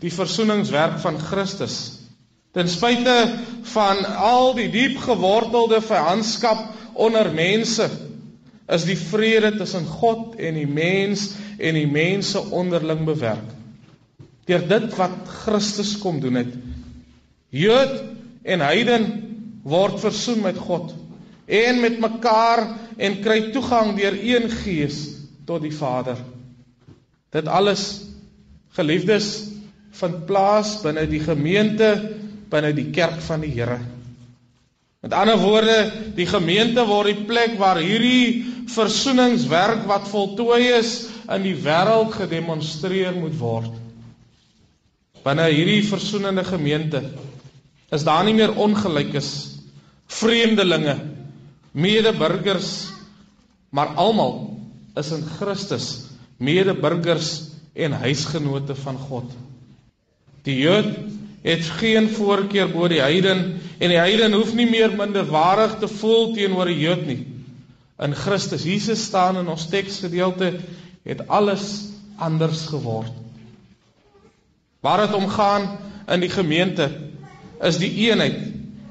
die 0.02 0.10
versoeningswerk 0.10 0.98
van 1.02 1.20
Christus. 1.20 1.76
Ten 2.52 2.68
spyte 2.68 3.14
van 3.70 4.02
al 4.04 4.50
die 4.58 4.68
diep 4.72 4.98
gewortelde 5.04 5.78
vyandskap 5.84 6.64
onder 6.98 7.30
mense 7.32 7.86
is 8.72 8.86
die 8.88 8.98
vrede 8.98 9.52
tussen 9.56 9.86
God 9.86 10.36
en 10.40 10.58
die 10.58 10.68
mens 10.68 11.28
en 11.58 11.78
die 11.78 11.86
mense 11.86 12.40
onderling 12.50 13.04
bewerk. 13.06 13.46
Deur 14.48 14.64
dit 14.68 14.88
wat 14.98 15.14
Christus 15.44 15.94
kom 16.02 16.18
doen 16.20 16.40
het. 16.40 16.52
Jood 17.54 18.00
en 18.42 18.64
heiden 18.64 19.06
word 19.62 20.00
versoen 20.02 20.42
met 20.42 20.58
God 20.58 20.90
en 21.46 21.80
met 21.80 21.98
mekaar 22.00 22.66
en 22.96 23.20
kry 23.22 23.50
toegang 23.54 23.96
deur 23.98 24.16
een 24.18 24.50
gees 24.62 24.98
tot 25.46 25.62
die 25.62 25.74
Vader. 25.74 26.18
Dit 27.32 27.48
alles 27.48 28.02
geliefdes 28.76 29.32
vind 29.98 30.24
plaas 30.28 30.78
binne 30.84 31.06
die 31.08 31.22
gemeente 31.22 31.90
binne 32.52 32.72
die 32.76 32.90
kerk 32.92 33.20
van 33.24 33.42
die 33.44 33.52
Here. 33.52 33.80
Met 35.02 35.14
ander 35.18 35.38
woorde, 35.40 35.76
die 36.14 36.28
gemeente 36.30 36.84
word 36.86 37.10
die 37.10 37.24
plek 37.26 37.56
waar 37.58 37.80
hierdie 37.82 38.44
versoeningswerk 38.70 39.82
wat 39.88 40.06
voltooi 40.12 40.68
is 40.76 40.92
in 41.32 41.42
die 41.42 41.56
wêreld 41.64 42.12
gedemonstreer 42.14 43.16
moet 43.16 43.34
word. 43.40 43.72
Binne 45.24 45.48
hierdie 45.50 45.82
versoenende 45.88 46.44
gemeente 46.46 47.02
is 47.92 48.06
daar 48.06 48.22
nie 48.24 48.36
meer 48.36 48.54
ongelykes, 48.56 49.32
vreemdelinge, 50.12 50.94
medeburgers, 51.72 52.90
maar 53.70 53.94
almal 53.96 54.60
is 54.96 55.10
in 55.10 55.24
Christus 55.38 55.86
medeburgers 56.36 57.42
en 57.72 57.92
huisgenote 57.92 58.74
van 58.74 58.98
God. 58.98 59.32
Die 60.44 60.58
Jood 60.58 60.90
het 61.42 61.64
geen 61.80 62.08
voorkeur 62.10 62.70
bo 62.70 62.88
die 62.90 63.00
heiden 63.02 63.60
en 63.78 63.90
die 63.90 63.98
heiden 63.98 64.34
hoef 64.36 64.52
nie 64.54 64.68
meer 64.70 64.92
minderwaardig 64.94 65.78
te 65.80 65.88
voel 65.88 66.32
teenoor 66.36 66.70
die 66.70 66.78
Jood 66.82 67.06
nie. 67.06 67.22
In 68.02 68.14
Christus 68.18 68.66
Jesus 68.66 69.04
staan 69.08 69.40
in 69.40 69.48
ons 69.48 69.68
teksgedeelte 69.70 70.52
het 71.06 71.26
alles 71.28 71.66
anders 72.16 72.66
geword. 72.70 73.12
Waar 74.82 75.06
dit 75.06 75.14
om 75.14 75.28
gaan 75.30 75.68
in 76.10 76.22
die 76.22 76.30
gemeente 76.30 76.90
is 77.62 77.78
die 77.78 77.92
eenheid 78.08 78.38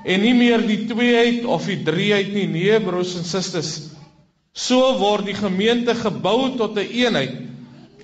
en 0.04 0.24
nie 0.24 0.34
meer 0.34 0.64
die 0.66 0.86
tweeheid 0.90 1.46
of 1.46 1.68
die 1.70 1.82
drieheid 1.86 2.32
nie, 2.34 2.48
nee 2.50 2.80
broers 2.84 3.16
en 3.20 3.28
susters. 3.28 3.92
So 4.54 4.98
word 5.00 5.30
die 5.30 5.38
gemeente 5.38 5.96
gebou 5.96 6.58
tot 6.58 6.78
'n 6.78 6.88
eenheid 6.90 7.38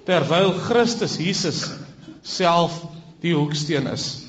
terwyl 0.06 0.54
Christus 0.54 1.18
Jesus 1.18 1.66
self 2.24 2.80
die 3.22 3.34
hoeksteen 3.34 3.88
is. 3.88 4.28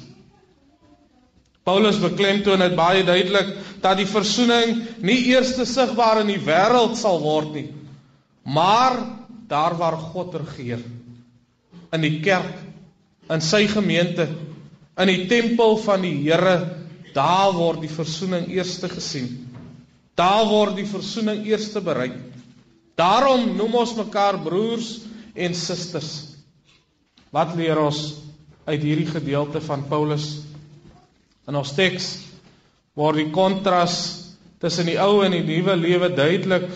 Paulus 1.62 2.00
beklemtoon 2.00 2.58
dit 2.64 2.74
baie 2.76 3.04
duidelik 3.04 3.52
dat 3.82 3.98
die 4.00 4.08
verzoening 4.08 4.86
nie 5.04 5.28
eers 5.28 5.52
sigbaar 5.68 6.22
in 6.22 6.32
die 6.32 6.40
wêreld 6.40 6.96
sal 6.96 7.20
word 7.20 7.52
nie, 7.52 7.68
maar 8.42 8.96
daar 9.48 9.76
waar 9.76 9.98
God 10.12 10.34
regeer 10.34 10.80
in 11.92 12.00
die 12.04 12.20
kerk, 12.24 12.56
in 13.32 13.40
sy 13.40 13.66
gemeente, 13.68 14.28
in 14.98 15.08
die 15.08 15.26
tempel 15.28 15.76
van 15.80 16.02
die 16.04 16.14
Here, 16.24 16.77
daar 17.18 17.52
word 17.56 17.82
die 17.82 17.92
verzoening 17.92 18.48
eers 18.54 18.78
gesien. 18.94 19.28
Daar 20.18 20.46
word 20.46 20.78
die 20.78 20.86
verzoening 20.86 21.44
eers 21.46 21.70
bereik. 21.74 22.16
Daarom 22.98 23.56
noem 23.58 23.80
ons 23.82 23.94
mekaar 23.98 24.40
broers 24.42 25.00
en 25.34 25.54
susters. 25.54 26.12
Wat 27.34 27.54
leer 27.58 27.78
ons 27.78 28.14
uit 28.68 28.82
hierdie 28.82 29.10
gedeelte 29.10 29.60
van 29.64 29.84
Paulus 29.90 30.38
In 31.48 31.56
ons 31.56 31.70
teks 31.72 32.10
word 32.98 33.22
die 33.22 33.30
kontras 33.32 33.94
tussen 34.60 34.90
die 34.90 34.98
ou 35.00 35.22
en 35.24 35.32
die 35.32 35.46
nuwe 35.46 35.78
lewe 35.80 36.10
duidelik 36.12 36.66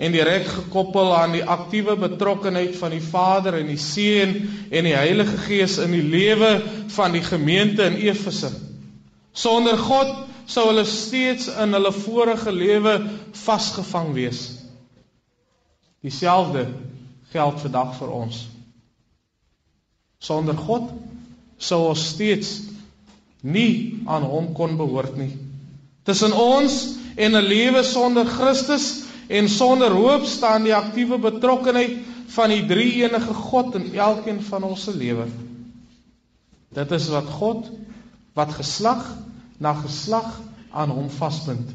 en 0.00 0.14
direk 0.14 0.46
gekoppel 0.48 1.12
aan 1.12 1.34
die 1.36 1.44
aktiewe 1.44 1.98
betrokkenheid 2.00 2.72
van 2.78 2.94
die 2.96 3.02
Vader 3.04 3.58
en 3.58 3.68
die 3.68 3.80
Seun 3.80 4.32
en 4.72 4.88
die 4.88 4.94
Heilige 4.96 5.36
Gees 5.44 5.76
in 5.84 5.92
die 5.92 6.06
lewe 6.08 6.54
van 6.96 7.12
die 7.12 7.22
gemeente 7.26 7.84
in 7.90 8.00
Efese. 8.00 8.48
Sonder 9.34 9.76
God 9.76 10.12
sou 10.46 10.68
hulle 10.68 10.84
steeds 10.86 11.48
in 11.50 11.74
hulle 11.74 11.92
vorige 11.92 12.52
lewe 12.54 12.98
vasgevang 13.44 14.12
wees. 14.14 14.42
Dieselfde 16.04 16.68
geld 17.32 17.60
vandag 17.64 17.96
vir 17.98 18.12
ons. 18.14 18.44
Sonder 20.22 20.56
God 20.56 20.92
sou 21.58 21.80
ons 21.90 22.04
steeds 22.14 22.52
nie 23.44 24.04
aan 24.06 24.24
hom 24.28 24.52
kon 24.56 24.78
behoort 24.78 25.16
nie. 25.18 25.32
Tussen 26.04 26.32
ons 26.32 26.96
en 27.16 27.36
'n 27.36 27.48
lewe 27.48 27.82
sonder 27.82 28.26
Christus 28.26 29.04
en 29.28 29.48
sonder 29.48 29.90
hoop 29.90 30.24
staan 30.24 30.64
die 30.64 30.74
aktiewe 30.74 31.18
betrokkenheid 31.18 31.96
van 32.34 32.50
die 32.50 32.64
drie-enige 32.66 33.34
God 33.34 33.74
in 33.74 33.94
elkeen 33.94 34.42
van 34.42 34.62
ons 34.62 34.84
se 34.84 34.96
lewe. 34.96 35.26
Dit 36.74 36.90
is 36.92 37.08
wat 37.08 37.28
God 37.38 37.70
wat 38.34 38.54
geslag 38.58 39.06
na 39.58 39.74
geslag 39.78 40.40
aan 40.74 40.90
hom 40.90 41.10
vasbind. 41.10 41.70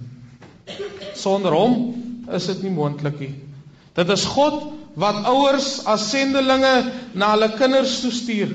Sonder 1.15 1.55
hom 1.55 1.77
is 2.35 2.49
dit 2.51 2.65
nie 2.67 2.73
moontlik 2.73 3.19
nie. 3.19 3.33
Dit 3.97 4.11
is 4.13 4.25
God 4.29 4.67
wat 4.99 5.23
ouers 5.29 5.85
as 5.89 6.09
sendelinge 6.11 6.73
na 7.17 7.31
hulle 7.33 7.51
kinders 7.55 7.99
toestuur. 8.03 8.51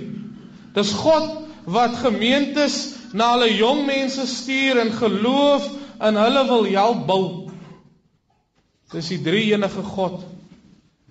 Dis 0.77 0.93
God 0.99 1.31
wat 1.71 1.97
gemeentes 2.03 2.95
na 3.17 3.33
hulle 3.35 3.51
jong 3.55 3.85
mense 3.89 4.27
stuur 4.29 4.83
en 4.83 4.93
geloof 4.99 5.69
in 6.05 6.21
hulle 6.21 6.45
wil 6.51 6.71
help 6.75 7.05
bou. 7.09 7.27
Dis 8.93 9.11
die 9.15 9.23
drie 9.25 9.49
enige 9.55 9.83
God 9.95 10.23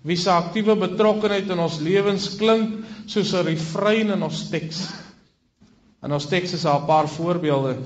wie 0.03 0.17
se 0.19 0.27
aktiewe 0.31 0.75
betrokkenheid 0.75 1.47
in 1.55 1.61
ons 1.63 1.77
lewens 1.79 2.25
klink 2.35 2.75
soos 3.07 3.31
'n 3.33 3.45
refrein 3.47 4.11
in 4.11 4.23
ons 4.23 4.49
teks. 4.51 4.83
In 6.03 6.11
ons 6.11 6.27
teks 6.27 6.53
is 6.53 6.65
daar 6.67 6.81
'n 6.81 6.85
paar 6.85 7.07
voorbeelde. 7.09 7.77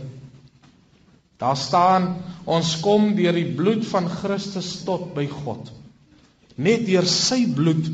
Daar 1.37 1.57
staan 1.57 2.15
ons 2.45 2.79
kom 2.79 3.15
deur 3.15 3.33
die 3.33 3.53
bloed 3.53 3.85
van 3.85 4.09
Christus 4.09 4.83
tot 4.83 5.13
by 5.13 5.27
God. 5.27 5.71
Net 6.55 6.85
deur 6.85 7.05
sy 7.05 7.45
bloed 7.53 7.85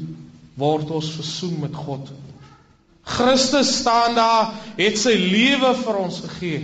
word 0.56 0.92
ons 0.92 1.10
versoen 1.18 1.60
met 1.60 1.76
God. 1.76 2.12
Christus 3.04 3.74
staan 3.80 4.16
daar, 4.16 4.54
het 4.78 4.98
sy 4.98 5.18
lewe 5.20 5.74
vir 5.76 5.98
ons 6.00 6.22
gegee. 6.24 6.64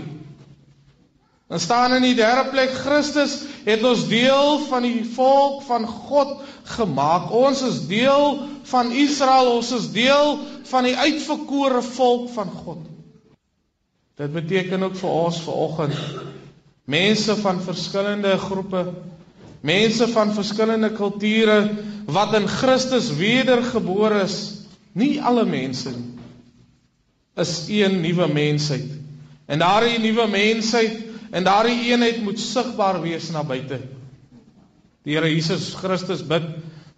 Dan 1.49 1.59
staan 1.59 1.93
in 1.97 2.05
die 2.05 2.15
derde 2.15 2.49
plek 2.53 2.71
Christus 2.71 3.41
het 3.65 3.83
ons 3.83 4.05
deel 4.07 4.59
van 4.69 4.85
die 4.85 5.03
volk 5.15 5.63
van 5.67 5.87
God 5.87 6.37
gemaak. 6.77 7.31
Ons 7.33 7.63
is 7.65 7.81
deel 7.89 8.45
van 8.69 8.91
Israel, 8.91 9.55
ons 9.57 9.71
is 9.71 9.89
deel 9.91 10.37
van 10.69 10.85
die 10.85 10.95
uitverkore 10.95 11.81
volk 11.81 12.29
van 12.37 12.53
God. 12.53 12.85
Dit 14.19 14.35
beteken 14.35 14.83
ook 14.83 14.97
vir 14.99 15.09
ons 15.09 15.41
vanoggend 15.45 15.95
mense 16.89 17.35
van 17.39 17.61
verskillende 17.61 18.35
groepe, 18.41 18.83
mense 19.61 20.07
van 20.11 20.33
verskillende 20.33 20.89
kulture 20.97 21.59
wat 22.09 22.33
in 22.33 22.47
Christus 22.49 23.11
wedergebore 23.15 24.23
is, 24.25 24.39
nie 24.97 25.19
alle 25.21 25.45
mense 25.45 25.93
nie 25.93 26.19
is 27.39 27.65
een 27.67 28.01
nuwe 28.01 28.27
mensheid. 28.33 28.89
En 29.45 29.59
daardie 29.59 29.99
nuwe 29.99 30.27
mensheid 30.27 30.97
en 31.31 31.43
daardie 31.43 31.91
eenheid 31.91 32.21
moet 32.23 32.39
sigbaar 32.39 33.01
wees 33.01 33.29
na 33.31 33.43
buite. 33.43 33.79
Die 35.05 35.15
Here 35.15 35.29
Jesus 35.29 35.73
Christus 35.77 36.23
bid 36.25 36.45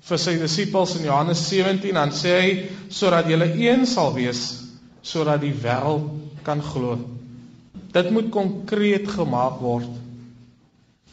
vir 0.02 0.20
sy 0.20 0.38
disippels 0.42 0.96
in 0.98 1.06
Johannes 1.06 1.44
17 1.50 1.94
dan 1.96 2.14
sê 2.16 2.36
hy 2.40 2.54
sodat 2.90 3.30
julle 3.30 3.52
een 3.60 3.86
sal 3.86 4.16
wees 4.16 4.42
sodat 5.06 5.44
die 5.44 5.54
wêreld 5.54 6.10
kan 6.44 6.62
glo. 6.62 6.98
Dit 7.92 8.10
moet 8.12 8.30
konkreet 8.30 9.08
gemaak 9.08 9.60
word. 9.60 9.90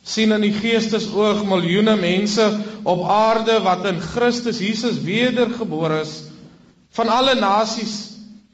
sien 0.08 0.32
in 0.32 0.40
die 0.46 0.54
geestesoog 0.56 1.42
miljoene 1.44 1.96
mense 2.00 2.44
op 2.88 3.02
aarde 3.12 3.58
wat 3.60 3.84
in 3.90 3.98
Christus 4.00 4.60
Jesus 4.62 5.02
wedergebore 5.04 6.00
is 6.00 6.14
van 6.96 7.10
alle 7.12 7.34
nasies, 7.36 7.96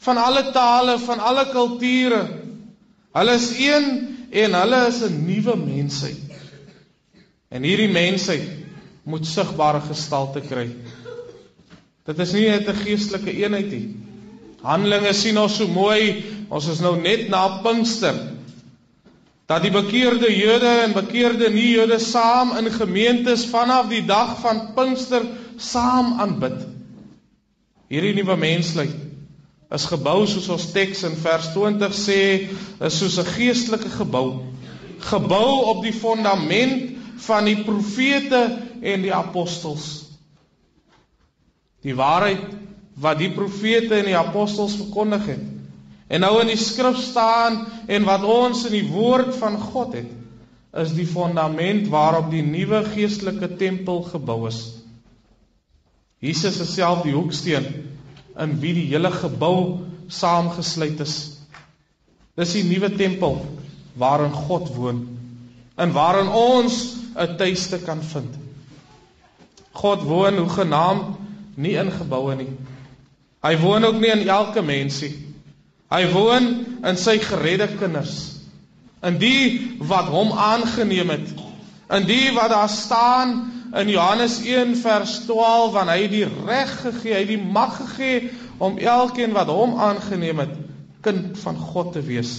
van 0.02 0.18
alle 0.18 0.50
tale, 0.52 0.98
van 0.98 1.22
alle 1.22 1.46
kulture. 1.52 2.24
Hulle 3.14 3.37
is 3.38 3.46
een 3.58 3.87
en 4.30 4.56
hulle 4.58 4.80
is 4.88 5.00
'n 5.06 5.24
nuwe 5.26 5.56
mensheid. 5.56 6.18
En 7.48 7.62
hierdie 7.62 7.92
mensheid 7.92 8.48
moet 9.04 9.26
sigbare 9.26 9.80
gestalte 9.80 10.40
kry. 10.40 10.68
Dit 12.04 12.18
is 12.18 12.32
nie 12.32 12.48
net 12.48 12.68
'n 12.68 12.82
geestelike 12.82 13.32
eenheid 13.32 13.70
nie. 13.70 13.96
Handelinge 14.62 15.12
sien 15.12 15.38
ons 15.38 15.56
so 15.56 15.68
mooi, 15.68 16.24
ons 16.48 16.66
is 16.68 16.80
nou 16.85 16.96
net 17.00 17.28
na 17.33 17.46
Pinkster. 17.64 18.16
Dat 19.48 19.61
die 19.64 19.72
bekeerde 19.72 20.30
Jode 20.33 20.70
en 20.87 20.94
bekeerde 20.96 21.50
nie-Jode 21.52 21.98
saam 22.00 22.54
in 22.57 22.70
gemeentes 22.72 23.44
vanaf 23.52 23.90
die 23.92 24.04
dag 24.09 24.38
van 24.40 24.70
Pinkster 24.76 25.26
saam 25.61 26.14
aanbid. 26.20 26.62
Hierdie 27.92 28.14
nuwe 28.16 28.37
mensheid 28.40 28.94
is 29.74 29.85
gebou 29.90 30.22
soos 30.30 30.48
ons 30.54 30.68
teks 30.72 31.02
in 31.09 31.16
vers 31.18 31.50
20 31.52 31.94
sê, 31.98 32.20
is 32.80 32.98
soos 32.98 33.18
'n 33.18 33.30
geestelike 33.37 33.90
gebou. 33.98 34.44
Gebou 35.11 35.64
op 35.72 35.83
die 35.83 35.92
fondament 35.92 36.94
van 37.26 37.44
die 37.44 37.61
profete 37.64 38.59
en 38.80 39.02
die 39.02 39.14
apostels. 39.14 40.07
Die 41.83 41.94
waarheid 41.94 42.46
wat 42.94 43.18
die 43.18 43.30
profete 43.30 43.98
en 43.98 44.04
die 44.04 44.16
apostels 44.16 44.76
verkondig 44.78 45.26
het 45.26 45.54
en 46.09 46.21
nou 46.21 46.35
in 46.43 46.51
die 46.53 46.61
skrif 46.61 46.99
staan 47.01 47.62
en 47.88 48.05
wat 48.05 48.25
ons 48.29 48.67
in 48.69 48.77
die 48.77 48.88
woord 48.90 49.33
van 49.40 49.57
God 49.61 49.97
het, 49.97 50.11
is 50.75 50.93
die 50.97 51.07
fondament 51.07 51.88
waarop 51.93 52.31
die 52.33 52.43
nuwe 52.43 52.83
geestelike 52.90 53.55
tempel 53.61 54.03
gebou 54.09 54.45
is. 54.49 54.61
Jesus 56.25 56.59
is 56.64 56.73
self 56.75 57.05
die 57.05 57.14
hoeksteen 57.14 57.67
in 58.40 58.57
wie 58.61 58.73
die 58.75 58.88
hele 58.90 59.12
gebou 59.14 59.85
saamgesluit 60.11 61.01
is. 61.05 61.17
Dis 62.35 62.57
die 62.57 62.64
nuwe 62.67 62.90
tempel 62.99 63.38
waarin 64.01 64.35
God 64.35 64.73
woon 64.75 65.05
en 65.79 65.93
waarin 65.95 66.29
ons 66.29 66.97
'n 67.14 67.37
tuiste 67.38 67.79
kan 67.79 68.03
vind. 68.03 68.35
God 69.73 70.03
woon 70.03 70.38
hoegenaamd 70.38 71.17
nie 71.55 71.77
in 71.79 71.90
geboue 71.90 72.35
nie. 72.35 72.51
Hy 73.43 73.57
woon 73.59 73.85
ook 73.85 74.01
nie 74.01 74.11
in 74.11 74.29
elke 74.29 74.62
mensie. 74.62 75.34
Hy 75.94 76.09
woon 76.11 76.48
in 76.83 76.98
sy 76.98 77.18
geredde 77.22 77.68
kinders. 77.78 78.14
In 79.04 79.18
die 79.20 79.76
wat 79.78 80.11
hom 80.11 80.33
aangeneem 80.33 81.12
het. 81.14 81.28
In 81.94 82.09
die 82.09 82.33
wat 82.35 82.50
daar 82.50 82.72
staan 82.72 83.37
in 83.78 83.90
Johannes 83.92 84.40
1 84.42 84.76
vers 84.80 85.18
12 85.28 85.72
van 85.74 85.90
hy 85.92 86.09
die 86.11 86.24
reg 86.46 86.72
gegee, 86.80 87.14
hy 87.14 87.24
die 87.28 87.38
mag 87.38 87.76
gegee 87.76 88.33
om 88.59 88.78
elkeen 88.78 89.35
wat 89.37 89.50
hom 89.52 89.78
aangeneem 89.78 90.42
het 90.42 90.57
kind 91.04 91.38
van 91.38 91.59
God 91.61 91.92
te 91.92 92.02
wees. 92.02 92.33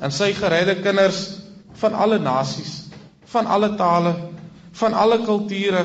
En 0.00 0.12
sy 0.12 0.32
geredde 0.36 0.76
kinders 0.84 1.22
van 1.80 1.96
alle 1.96 2.18
nasies 2.20 2.90
van 3.30 3.46
alle 3.46 3.74
tale, 3.78 4.14
van 4.72 4.92
alle 4.92 5.20
kulture 5.22 5.84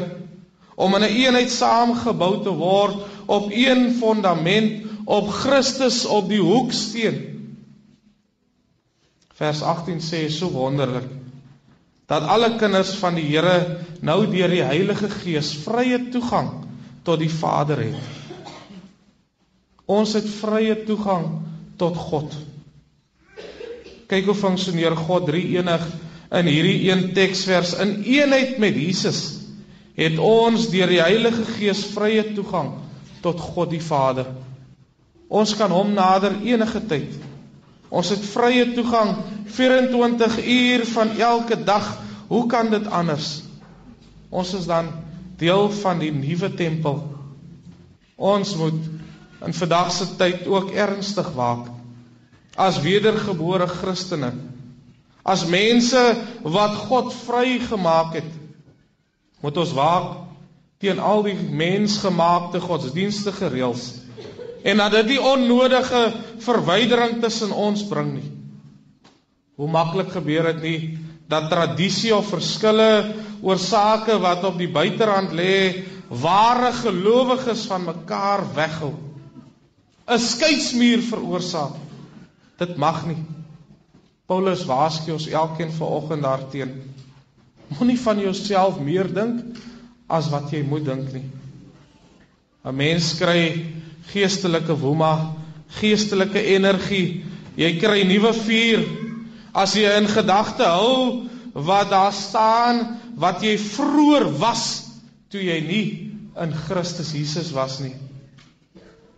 om 0.75 0.95
in 0.95 1.01
'n 1.01 1.03
een 1.03 1.15
eenheid 1.15 1.51
saamgebou 1.51 2.43
te 2.43 2.49
word 2.49 2.95
op 3.25 3.51
een 3.51 3.95
fondament 3.99 4.84
op 5.05 5.29
Christus 5.29 6.03
op 6.05 6.29
die 6.29 6.41
hoeksteen. 6.41 7.21
Vers 9.35 9.61
18 9.61 10.01
sê 10.01 10.25
so 10.31 10.49
wonderlik 10.53 11.07
dat 12.05 12.23
alle 12.29 12.55
kinders 12.59 12.93
van 13.01 13.17
die 13.17 13.25
Here 13.25 13.81
nou 14.05 14.25
deur 14.29 14.51
die 14.51 14.63
Heilige 14.63 15.09
Gees 15.09 15.51
vrye 15.63 15.99
toegang 16.13 16.51
tot 17.05 17.19
die 17.21 17.31
Vader 17.31 17.81
het. 17.81 18.13
Ons 19.85 20.13
het 20.17 20.27
vrye 20.39 20.77
toegang 20.85 21.25
tot 21.81 21.97
God. 21.97 22.33
Kyk 24.09 24.29
hoe 24.29 24.37
funksioneer 24.37 24.95
God 24.97 25.25
drie 25.29 25.47
enig 25.57 25.85
in 26.35 26.49
hierdie 26.49 26.91
een 26.91 27.07
teksvers 27.17 27.73
in 27.81 27.97
eenheid 28.05 28.57
met 28.61 28.77
Jesus 28.77 29.23
het 29.95 30.17
ons 30.19 30.69
deur 30.73 30.91
die 30.91 31.01
Heilige 31.01 31.45
Gees 31.55 31.85
vrye 31.93 32.23
toegang 32.35 32.73
tot 33.25 33.39
God 33.41 33.71
die 33.73 33.81
Vader. 33.81 34.27
Ons 35.27 35.55
kan 35.57 35.71
hom 35.71 35.93
nader 35.93 36.37
enige 36.45 36.81
tyd. 36.87 37.15
Ons 37.89 38.11
het 38.13 38.23
vrye 38.33 38.71
toegang 38.75 39.15
24 39.55 40.39
uur 40.45 40.85
van 40.93 41.15
elke 41.17 41.57
dag. 41.63 41.91
Hoe 42.27 42.45
kan 42.49 42.69
dit 42.69 42.87
anders? 42.87 43.43
Ons 44.29 44.53
is 44.53 44.65
dan 44.65 44.89
deel 45.37 45.69
van 45.81 45.99
die 45.99 46.11
nuwe 46.11 46.53
tempel. 46.53 47.03
Ons 48.15 48.55
moet 48.55 48.81
in 49.45 49.53
vandag 49.53 49.91
se 49.91 50.07
tyd 50.17 50.47
ook 50.47 50.71
ernstig 50.71 51.27
waak 51.35 51.71
as 52.55 52.77
wedergebore 52.79 53.67
Christene 53.67 54.31
As 55.25 55.41
mense 55.49 56.01
wat 56.45 56.75
God 56.85 57.09
vrygemaak 57.25 58.13
het, 58.19 58.29
moet 59.41 59.57
ons 59.57 59.71
waak 59.73 60.11
teen 60.77 61.01
al 61.01 61.23
die 61.25 61.33
mensgemaakte 61.33 62.61
godsdienstige 62.61 63.49
reëls 63.49 63.87
en 64.65 64.81
dat 64.81 64.95
dit 64.97 65.13
nie 65.13 65.21
onnodige 65.21 66.01
verwydering 66.41 67.19
tussen 67.21 67.51
ons 67.53 67.83
bring 67.87 68.15
nie. 68.15 68.29
Hoe 69.55 69.69
maklik 69.71 70.09
gebeur 70.15 70.49
dit 70.53 70.63
nie 70.63 70.79
dat 71.29 71.49
tradisie 71.49 72.13
of 72.15 72.27
verskille 72.29 72.89
oor 73.45 73.61
sake 73.61 74.17
wat 74.21 74.43
op 74.45 74.57
die 74.61 74.69
buiterand 74.69 75.33
lê, 75.33 75.85
ware 76.09 76.71
gelowiges 76.81 77.65
van 77.69 77.85
mekaar 77.87 78.45
weghou. 78.57 78.93
'n 80.05 80.19
Skeidsmuur 80.21 81.01
veroorsaak. 81.01 81.77
Dit 82.61 82.77
mag 82.77 83.05
nie. 83.07 83.21
Paulus 84.29 84.65
waarsku 84.65 85.11
ons 85.11 85.27
elkeen 85.27 85.71
vanoggend 85.71 86.21
daarteen. 86.21 86.73
Moenie 87.77 87.99
van 87.99 88.19
jouself 88.19 88.79
meer 88.79 89.09
dink 89.13 89.57
as 90.07 90.29
wat 90.29 90.51
jy 90.53 90.61
moet 90.63 90.85
dink 90.85 91.11
nie. 91.13 91.25
'n 92.65 92.75
Mens 92.75 93.13
kry 93.19 93.61
geestelike 94.09 94.73
woema, 94.73 95.35
geestelike 95.77 96.41
energie. 96.41 97.23
Jy 97.55 97.77
kry 97.79 98.03
nuwe 98.03 98.33
vuur 98.33 98.81
as 99.53 99.75
jy 99.77 99.85
in 99.99 100.07
gedagte 100.09 100.65
hou 100.65 101.27
wat 101.53 101.89
daar 101.89 102.13
staan 102.13 102.81
wat 103.15 103.43
jy 103.45 103.55
vroeër 103.61 104.25
was 104.41 104.63
toe 105.31 105.43
jy 105.43 105.59
nie 105.63 105.85
in 106.41 106.55
Christus 106.65 107.13
Jesus 107.15 107.53
was 107.55 107.79
nie. 107.79 107.93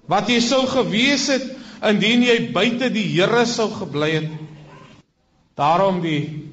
Wat 0.07 0.29
jy 0.29 0.39
sou 0.43 0.65
gewees 0.69 1.27
het 1.31 1.47
indien 1.87 2.23
jy 2.27 2.51
buite 2.53 2.91
die 2.93 3.07
Here 3.15 3.45
sou 3.49 3.69
gebly 3.73 4.11
het. 4.19 4.29
Daarom 5.57 6.03
die 6.03 6.51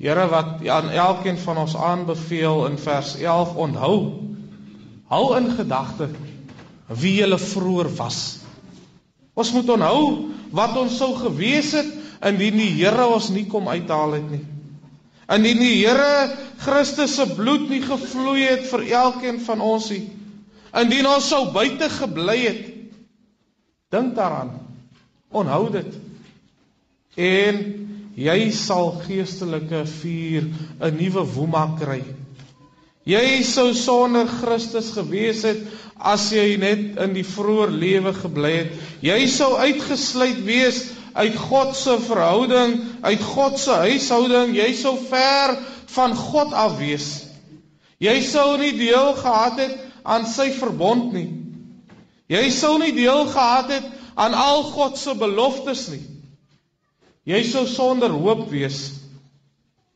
Here 0.00 0.26
wat 0.30 0.64
aan 0.68 0.90
elkeen 0.92 1.38
van 1.40 1.60
ons 1.66 1.76
aanbeveel 1.76 2.66
in 2.70 2.78
vers 2.78 3.16
11 3.20 3.54
onthou 3.66 3.98
hou 5.12 5.36
in 5.38 5.50
gedagte 5.58 6.10
wie 6.88 7.16
jy 7.20 7.38
vroeër 7.38 7.90
was. 7.98 8.20
Ons 9.36 9.52
moet 9.52 9.68
onthou 9.74 10.02
wat 10.56 10.76
ons 10.80 10.96
sou 10.98 11.12
gewees 11.18 11.72
het 11.76 11.88
indien 12.26 12.56
die 12.56 12.72
Here 12.78 13.06
ons 13.12 13.28
nie 13.34 13.46
kom 13.50 13.68
uithaal 13.68 14.16
het 14.16 14.28
nie. 14.30 14.44
Indien 15.32 15.60
die 15.60 15.74
Here 15.82 16.36
Christus 16.62 17.16
se 17.18 17.26
bloed 17.34 17.68
nie 17.70 17.82
gevloei 17.84 18.46
het 18.46 18.64
vir 18.70 18.86
elkeen 19.02 19.40
van 19.44 19.60
ons 19.60 19.90
nie. 19.92 20.06
Indien 20.76 21.08
ons 21.10 21.28
sou 21.28 21.46
buite 21.52 21.88
gebly 21.92 22.38
het. 22.46 22.62
Dink 23.92 24.14
daaraan. 24.16 24.54
Onthou 25.30 25.68
dit. 25.74 25.98
En 27.16 27.60
jy 28.16 28.38
sal 28.56 28.94
geestelike 29.04 29.84
vuur 30.00 30.48
'n 30.80 30.96
nuwe 30.96 31.24
woema 31.34 31.66
kry. 31.78 32.02
Jy 33.06 33.42
sou 33.46 33.70
sonder 33.78 34.26
Christus 34.26 34.90
gewees 34.96 35.44
het 35.46 35.62
as 35.96 36.26
jy 36.34 36.56
net 36.58 36.98
in 37.04 37.12
die 37.14 37.24
vroeë 37.26 37.68
lewe 37.70 38.12
gebly 38.16 38.52
het. 38.56 38.72
Jy 39.04 39.20
sou 39.30 39.52
uitgesluit 39.54 40.40
wees 40.46 40.80
uit 41.16 41.36
God 41.38 41.72
se 41.78 41.94
verhouding, 42.02 42.74
uit 43.06 43.22
God 43.22 43.60
se 43.62 43.78
huishouding. 43.86 44.56
Jy 44.58 44.72
sou 44.76 44.96
ver 45.08 45.54
van 45.94 46.16
God 46.18 46.52
af 46.52 46.76
wees. 46.80 47.08
Jy 48.02 48.18
sou 48.26 48.56
nie 48.60 48.74
deel 48.76 49.14
gehad 49.16 49.60
het 49.62 49.78
aan 50.04 50.26
sy 50.28 50.50
verbond 50.58 51.14
nie. 51.16 51.28
Jy 52.28 52.50
sou 52.52 52.74
nie 52.82 52.92
deel 52.92 53.24
gehad 53.30 53.70
het 53.70 53.86
aan 54.18 54.34
al 54.34 54.66
God 54.74 54.98
se 54.98 55.14
beloftes 55.16 55.86
nie. 55.94 56.02
Jy 57.26 57.42
sou 57.46 57.64
sonder 57.70 58.12
hoop 58.12 58.48
wees. 58.50 58.90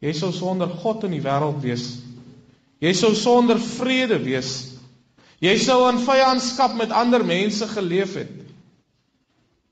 Jy 0.00 0.14
sou 0.16 0.30
sonder 0.32 0.70
God 0.80 1.04
in 1.10 1.18
die 1.18 1.24
wêreld 1.24 1.60
wees. 1.62 1.99
Jy 2.80 2.92
sou 2.96 3.14
sonder 3.14 3.60
vrede 3.60 4.18
wees. 4.24 4.52
Jy 5.40 5.56
sou 5.60 5.82
in 5.88 6.00
vyandskap 6.04 6.76
met 6.76 6.92
ander 6.92 7.24
mense 7.24 7.68
geleef 7.68 8.14
het. 8.20 8.32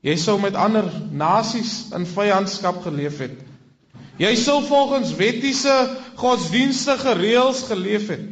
Jy 0.05 0.15
sou 0.17 0.37
met 0.41 0.55
ander 0.55 0.87
nasies 1.11 1.89
in 1.95 2.07
vyandskap 2.07 2.81
geleef 2.85 3.19
het. 3.21 3.35
Jy 4.19 4.33
sou 4.39 4.59
volgens 4.67 5.13
wettiese 5.17 5.75
godsdienstige 6.19 7.15
reëls 7.19 7.63
geleef 7.69 8.09
het. 8.11 8.25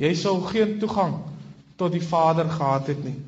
Jy 0.00 0.12
sou 0.18 0.38
geen 0.48 0.78
toegang 0.82 1.20
tot 1.78 1.94
die 1.94 2.02
Vader 2.02 2.48
gehad 2.50 2.90
het 2.90 3.02
nie. 3.04 3.18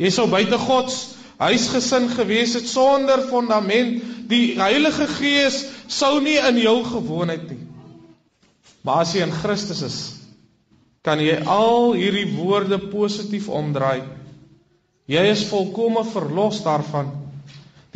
Jy 0.00 0.10
sou 0.12 0.26
buite 0.28 0.58
God 0.60 0.90
se 0.92 1.16
huisgesin 1.36 2.08
gewees 2.08 2.54
het 2.56 2.68
sonder 2.68 3.22
fondament. 3.28 4.02
Die 4.28 4.56
Heilige 4.60 5.06
Gees 5.06 5.64
sou 5.86 6.20
nie 6.24 6.38
in 6.40 6.60
jou 6.62 6.78
gewoon 6.84 7.28
het 7.28 7.48
nie. 7.50 7.65
Maar 8.86 9.02
as 9.02 9.16
jy 9.16 9.24
in 9.26 9.34
Christus 9.34 9.82
is, 9.82 9.98
kan 11.02 11.18
jy 11.22 11.40
al 11.50 11.96
hierdie 11.98 12.28
woorde 12.36 12.78
positief 12.90 13.48
omdraai. 13.50 14.06
Jy 15.10 15.22
is 15.30 15.46
volkome 15.50 16.02
verlos 16.06 16.62
daarvan 16.66 17.14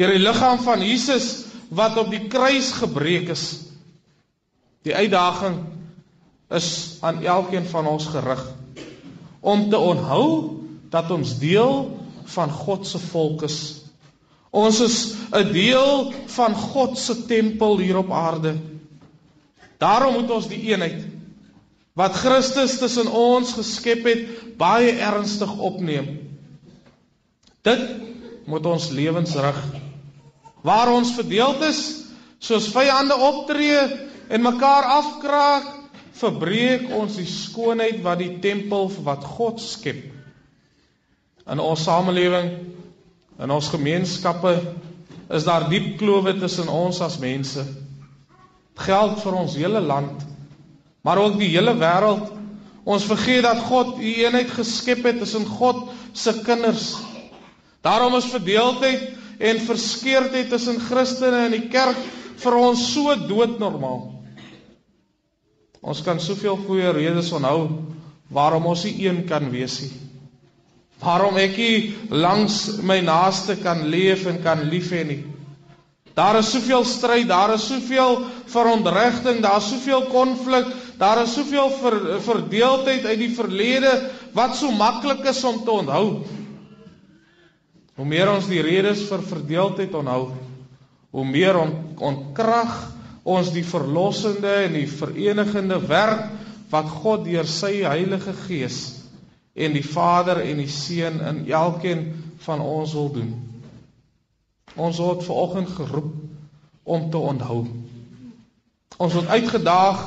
deur 0.01 0.15
die 0.15 0.23
liggaam 0.23 0.63
van 0.65 0.81
Jesus 0.81 1.27
wat 1.77 1.99
op 2.01 2.09
die 2.09 2.23
kruis 2.33 2.71
gebreek 2.73 3.29
is. 3.35 3.43
Die 4.87 4.95
uitdaging 4.97 5.59
is 6.57 6.71
aan 7.05 7.21
elkeen 7.21 7.67
van 7.69 7.91
ons 7.91 8.07
gerig 8.09 8.41
om 9.41 9.67
te 9.73 9.77
onthou 9.77 10.25
dat 10.93 11.13
ons 11.13 11.37
deel 11.43 11.75
van 12.33 12.51
God 12.51 12.89
se 12.89 13.01
volk 13.11 13.45
is. 13.49 13.59
Ons 14.51 14.81
is 14.81 14.97
'n 15.37 15.53
deel 15.53 16.13
van 16.27 16.55
God 16.55 16.99
se 16.99 17.27
tempel 17.27 17.79
hier 17.79 17.99
op 18.01 18.11
aarde. 18.11 18.57
Daarom 19.81 20.19
moet 20.19 20.31
ons 20.31 20.49
die 20.51 20.61
eenheid 20.71 21.07
wat 21.99 22.15
Christus 22.21 22.79
tussen 22.81 23.09
ons 23.13 23.55
geskep 23.57 24.05
het 24.07 24.21
baie 24.61 24.93
ernstig 25.03 25.51
opneem. 25.59 26.13
Dit 27.67 27.83
moet 28.49 28.67
ons 28.67 28.89
lewens 28.95 29.35
rig. 29.37 29.59
Waar 30.65 30.93
ons 30.93 31.13
verdeeld 31.17 31.65
is, 31.67 31.81
soos 32.41 32.71
vyande 32.73 33.17
optree 33.17 33.81
en 34.31 34.45
mekaar 34.45 34.89
afkraak, 35.01 35.69
verbreek 36.21 36.89
ons 36.93 37.17
die 37.17 37.29
skoonheid 37.29 38.01
wat 38.05 38.21
die 38.21 38.35
tempel 38.45 38.91
wat 39.05 39.25
God 39.37 39.61
skep. 39.65 40.03
In 41.51 41.61
ons 41.61 41.85
samelewing, 41.89 42.51
in 43.41 43.53
ons 43.53 43.71
gemeenskappe 43.73 44.55
is 45.33 45.47
daar 45.49 45.69
diep 45.73 45.95
klowe 46.01 46.37
tussen 46.39 46.69
ons 46.69 47.01
as 47.05 47.17
mense. 47.23 47.65
Geld 48.81 49.19
vir 49.23 49.37
ons 49.37 49.57
hele 49.61 49.81
land, 49.85 50.23
maar 51.05 51.21
ook 51.21 51.39
die 51.41 51.51
hele 51.53 51.75
wêreld. 51.79 52.31
Ons 52.89 53.05
vergeet 53.09 53.45
dat 53.45 53.61
God 53.69 53.99
u 54.01 54.13
eenheid 54.25 54.51
geskep 54.51 55.05
het 55.05 55.19
tussen 55.21 55.45
God 55.47 55.91
se 56.17 56.33
kinders. 56.45 56.95
Daarom 57.85 58.17
is 58.17 58.31
verdeeldheid 58.33 59.11
en 59.41 59.61
verskeurdheid 59.65 60.49
tussen 60.53 60.81
Christene 60.81 61.47
in 61.49 61.57
die 61.57 61.69
kerk 61.73 62.01
vir 62.41 62.57
ons 62.57 62.83
so 62.93 63.15
doodnormaal. 63.29 64.03
Ons 65.81 66.03
kan 66.05 66.21
soveel 66.21 66.59
goeie 66.67 66.93
redes 66.93 67.31
onhou 67.37 67.69
waarom 68.31 68.69
ons 68.71 68.85
nie 68.87 69.07
een 69.07 69.25
kan 69.29 69.49
wees 69.53 69.81
nie. 69.85 69.93
Waarom 71.01 71.39
ek 71.41 71.57
nie 71.57 71.77
langs 72.13 72.83
my 72.85 73.01
naaste 73.05 73.57
kan 73.63 73.87
leef 73.89 74.27
en 74.29 74.43
kan 74.45 74.67
lief 74.69 74.91
hê 74.93 75.05
nie. 75.09 75.23
Daar 76.15 76.41
is 76.41 76.51
soveel 76.51 76.85
stryd, 76.85 77.29
daar 77.29 77.55
is 77.55 77.67
soveel 77.67 78.25
verontregting, 78.51 79.41
daar 79.45 79.61
is 79.63 79.71
soveel 79.71 80.03
konflik, 80.11 80.67
daar 80.99 81.23
is 81.23 81.35
soveel 81.35 81.71
ver, 81.71 81.99
verdeeldheid 82.25 83.07
uit 83.07 83.19
die 83.19 83.33
verlede 83.35 83.93
wat 84.37 84.57
so 84.59 84.71
maklik 84.75 85.25
is 85.31 85.43
om 85.45 85.63
te 85.65 85.71
onthou. 85.71 86.07
Hoe 87.95 88.09
meer 88.09 88.31
ons 88.33 88.49
die 88.51 88.63
redes 88.65 89.05
vir 89.09 89.23
verdeeldheid 89.23 89.95
onthou, 89.95 90.33
hoe 91.11 91.27
meer 91.27 91.59
ontkrag 91.61 92.75
ons 93.23 93.53
die 93.55 93.65
verlossende 93.67 94.53
en 94.65 94.75
die 94.79 94.89
verenigende 94.89 95.79
werk 95.87 96.27
wat 96.71 96.91
God 97.03 97.27
deur 97.27 97.47
sy 97.51 97.81
Heilige 97.85 98.35
Gees 98.47 98.81
en 99.55 99.75
die 99.75 99.85
Vader 99.85 100.41
en 100.43 100.63
die 100.63 100.71
Seun 100.71 101.21
in 101.27 101.45
elkeen 101.51 102.07
van 102.47 102.63
ons 102.65 102.95
wil 102.97 103.11
doen. 103.15 103.33
Ons 104.77 105.01
word 105.03 105.25
vanoggend 105.27 105.73
geroep 105.75 106.13
om 106.85 107.11
te 107.11 107.19
onthou. 107.19 107.65
Ons 109.01 109.17
word 109.17 109.33
uitgedaag 109.33 110.03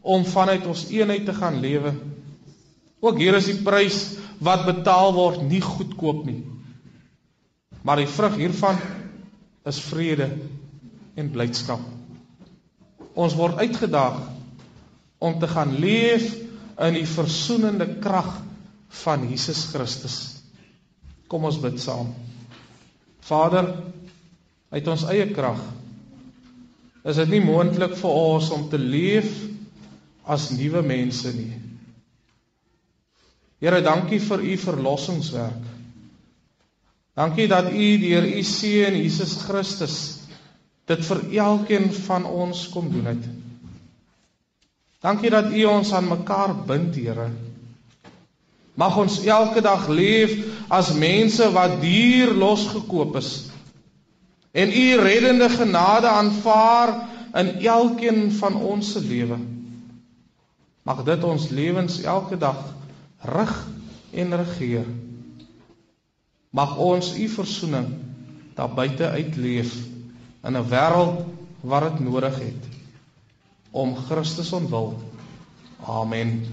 om 0.00 0.24
vanuit 0.24 0.66
ons 0.66 0.86
eenheid 0.90 1.26
te 1.28 1.34
gaan 1.36 1.60
lewe. 1.60 1.92
Ook 3.00 3.20
hier 3.20 3.36
is 3.38 3.48
die 3.50 3.60
prys 3.64 4.00
wat 4.40 4.66
betaal 4.66 5.12
word 5.16 5.44
nie 5.44 5.60
goedkoop 5.64 6.24
nie. 6.26 6.42
Maar 7.84 8.02
die 8.02 8.10
vrug 8.10 8.36
hiervan 8.40 8.80
is 9.68 9.80
vrede 9.88 10.30
en 11.20 11.30
blydskap. 11.32 11.80
Ons 13.14 13.36
word 13.36 13.60
uitgedaag 13.60 14.20
om 15.20 15.36
te 15.40 15.48
gaan 15.50 15.74
leef 15.82 16.32
in 16.80 16.96
die 16.96 17.08
versoenende 17.08 17.86
krag 18.00 18.30
van 19.02 19.26
Jesus 19.28 19.66
Christus. 19.72 20.18
Kom 21.28 21.44
ons 21.44 21.60
bid 21.60 21.76
saam. 21.80 22.14
Vader, 23.28 23.68
uit 24.70 24.88
ons 24.88 25.06
eie 25.10 25.26
krag 25.34 25.60
is 27.10 27.16
dit 27.16 27.30
nie 27.32 27.42
moontlik 27.42 27.96
vir 27.96 28.12
ons 28.12 28.50
om 28.54 28.68
te 28.70 28.78
leef 28.78 29.30
as 30.30 30.50
nuwe 30.52 30.82
mense 30.84 31.32
nie. 31.32 31.52
Here, 33.60 33.80
dankie 33.84 34.20
vir 34.20 34.44
u 34.44 34.56
verlossingswerk. 34.60 35.70
Dankie 37.20 37.48
dat 37.50 37.72
U 37.72 37.88
deur 38.00 38.24
U 38.24 38.42
seun 38.46 38.96
Jesus 38.96 39.34
Christus 39.44 39.96
dit 40.88 41.02
vir 41.06 41.20
elkeen 41.42 41.90
van 42.06 42.24
ons 42.24 42.62
kom 42.72 42.88
doen 42.90 43.10
het. 43.10 43.26
Dankie 45.04 45.30
dat 45.32 45.50
U 45.52 45.64
ons 45.68 45.92
aan 45.96 46.08
mekaar 46.08 46.54
bind, 46.66 46.96
Here. 46.96 47.28
Mag 48.78 48.96
ons 48.96 49.18
elke 49.26 49.60
dag 49.60 49.88
leef 49.88 50.32
as 50.72 50.94
mense 50.96 51.50
wat 51.52 51.80
duur 51.82 52.32
losgekoop 52.38 53.18
is 53.20 53.49
en 54.52 54.72
U 54.72 54.86
reddende 55.00 55.48
genade 55.48 56.06
aanvaar 56.06 57.08
in 57.34 57.60
elkeen 57.60 58.32
van 58.32 58.54
ons 58.54 58.92
se 58.92 59.00
lewe. 59.00 59.38
Mag 60.82 61.04
dit 61.04 61.24
ons 61.24 61.48
lewens 61.48 62.00
elke 62.02 62.38
dag 62.38 62.64
rig 63.20 63.54
en 64.10 64.36
regeer 64.36 64.86
mag 66.50 66.76
ons 66.76 67.12
u 67.14 67.28
verzoening 67.28 67.86
daar 68.54 68.72
buite 68.74 69.08
uitleef 69.08 69.74
in 70.42 70.56
'n 70.58 70.68
wêreld 70.68 71.22
wat 71.60 71.82
dit 71.82 72.00
nodig 72.00 72.38
het 72.38 72.64
om 73.70 73.96
Christus 73.96 74.52
ontwil. 74.52 74.98
Amen. 75.86 76.46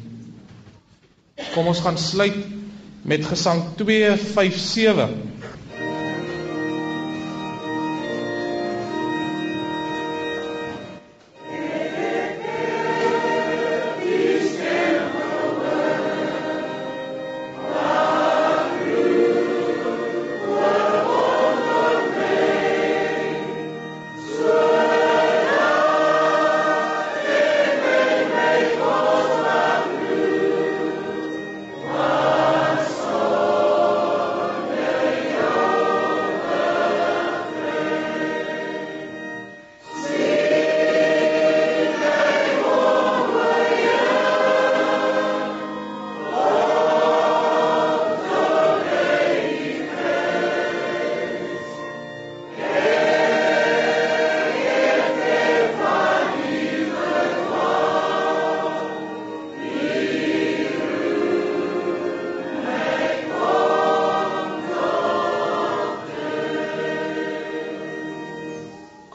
Kom 1.53 1.67
ons 1.67 1.79
gaan 1.79 1.97
sluit 1.97 2.37
met 3.01 3.25
gesang 3.25 3.63
257. 3.75 5.09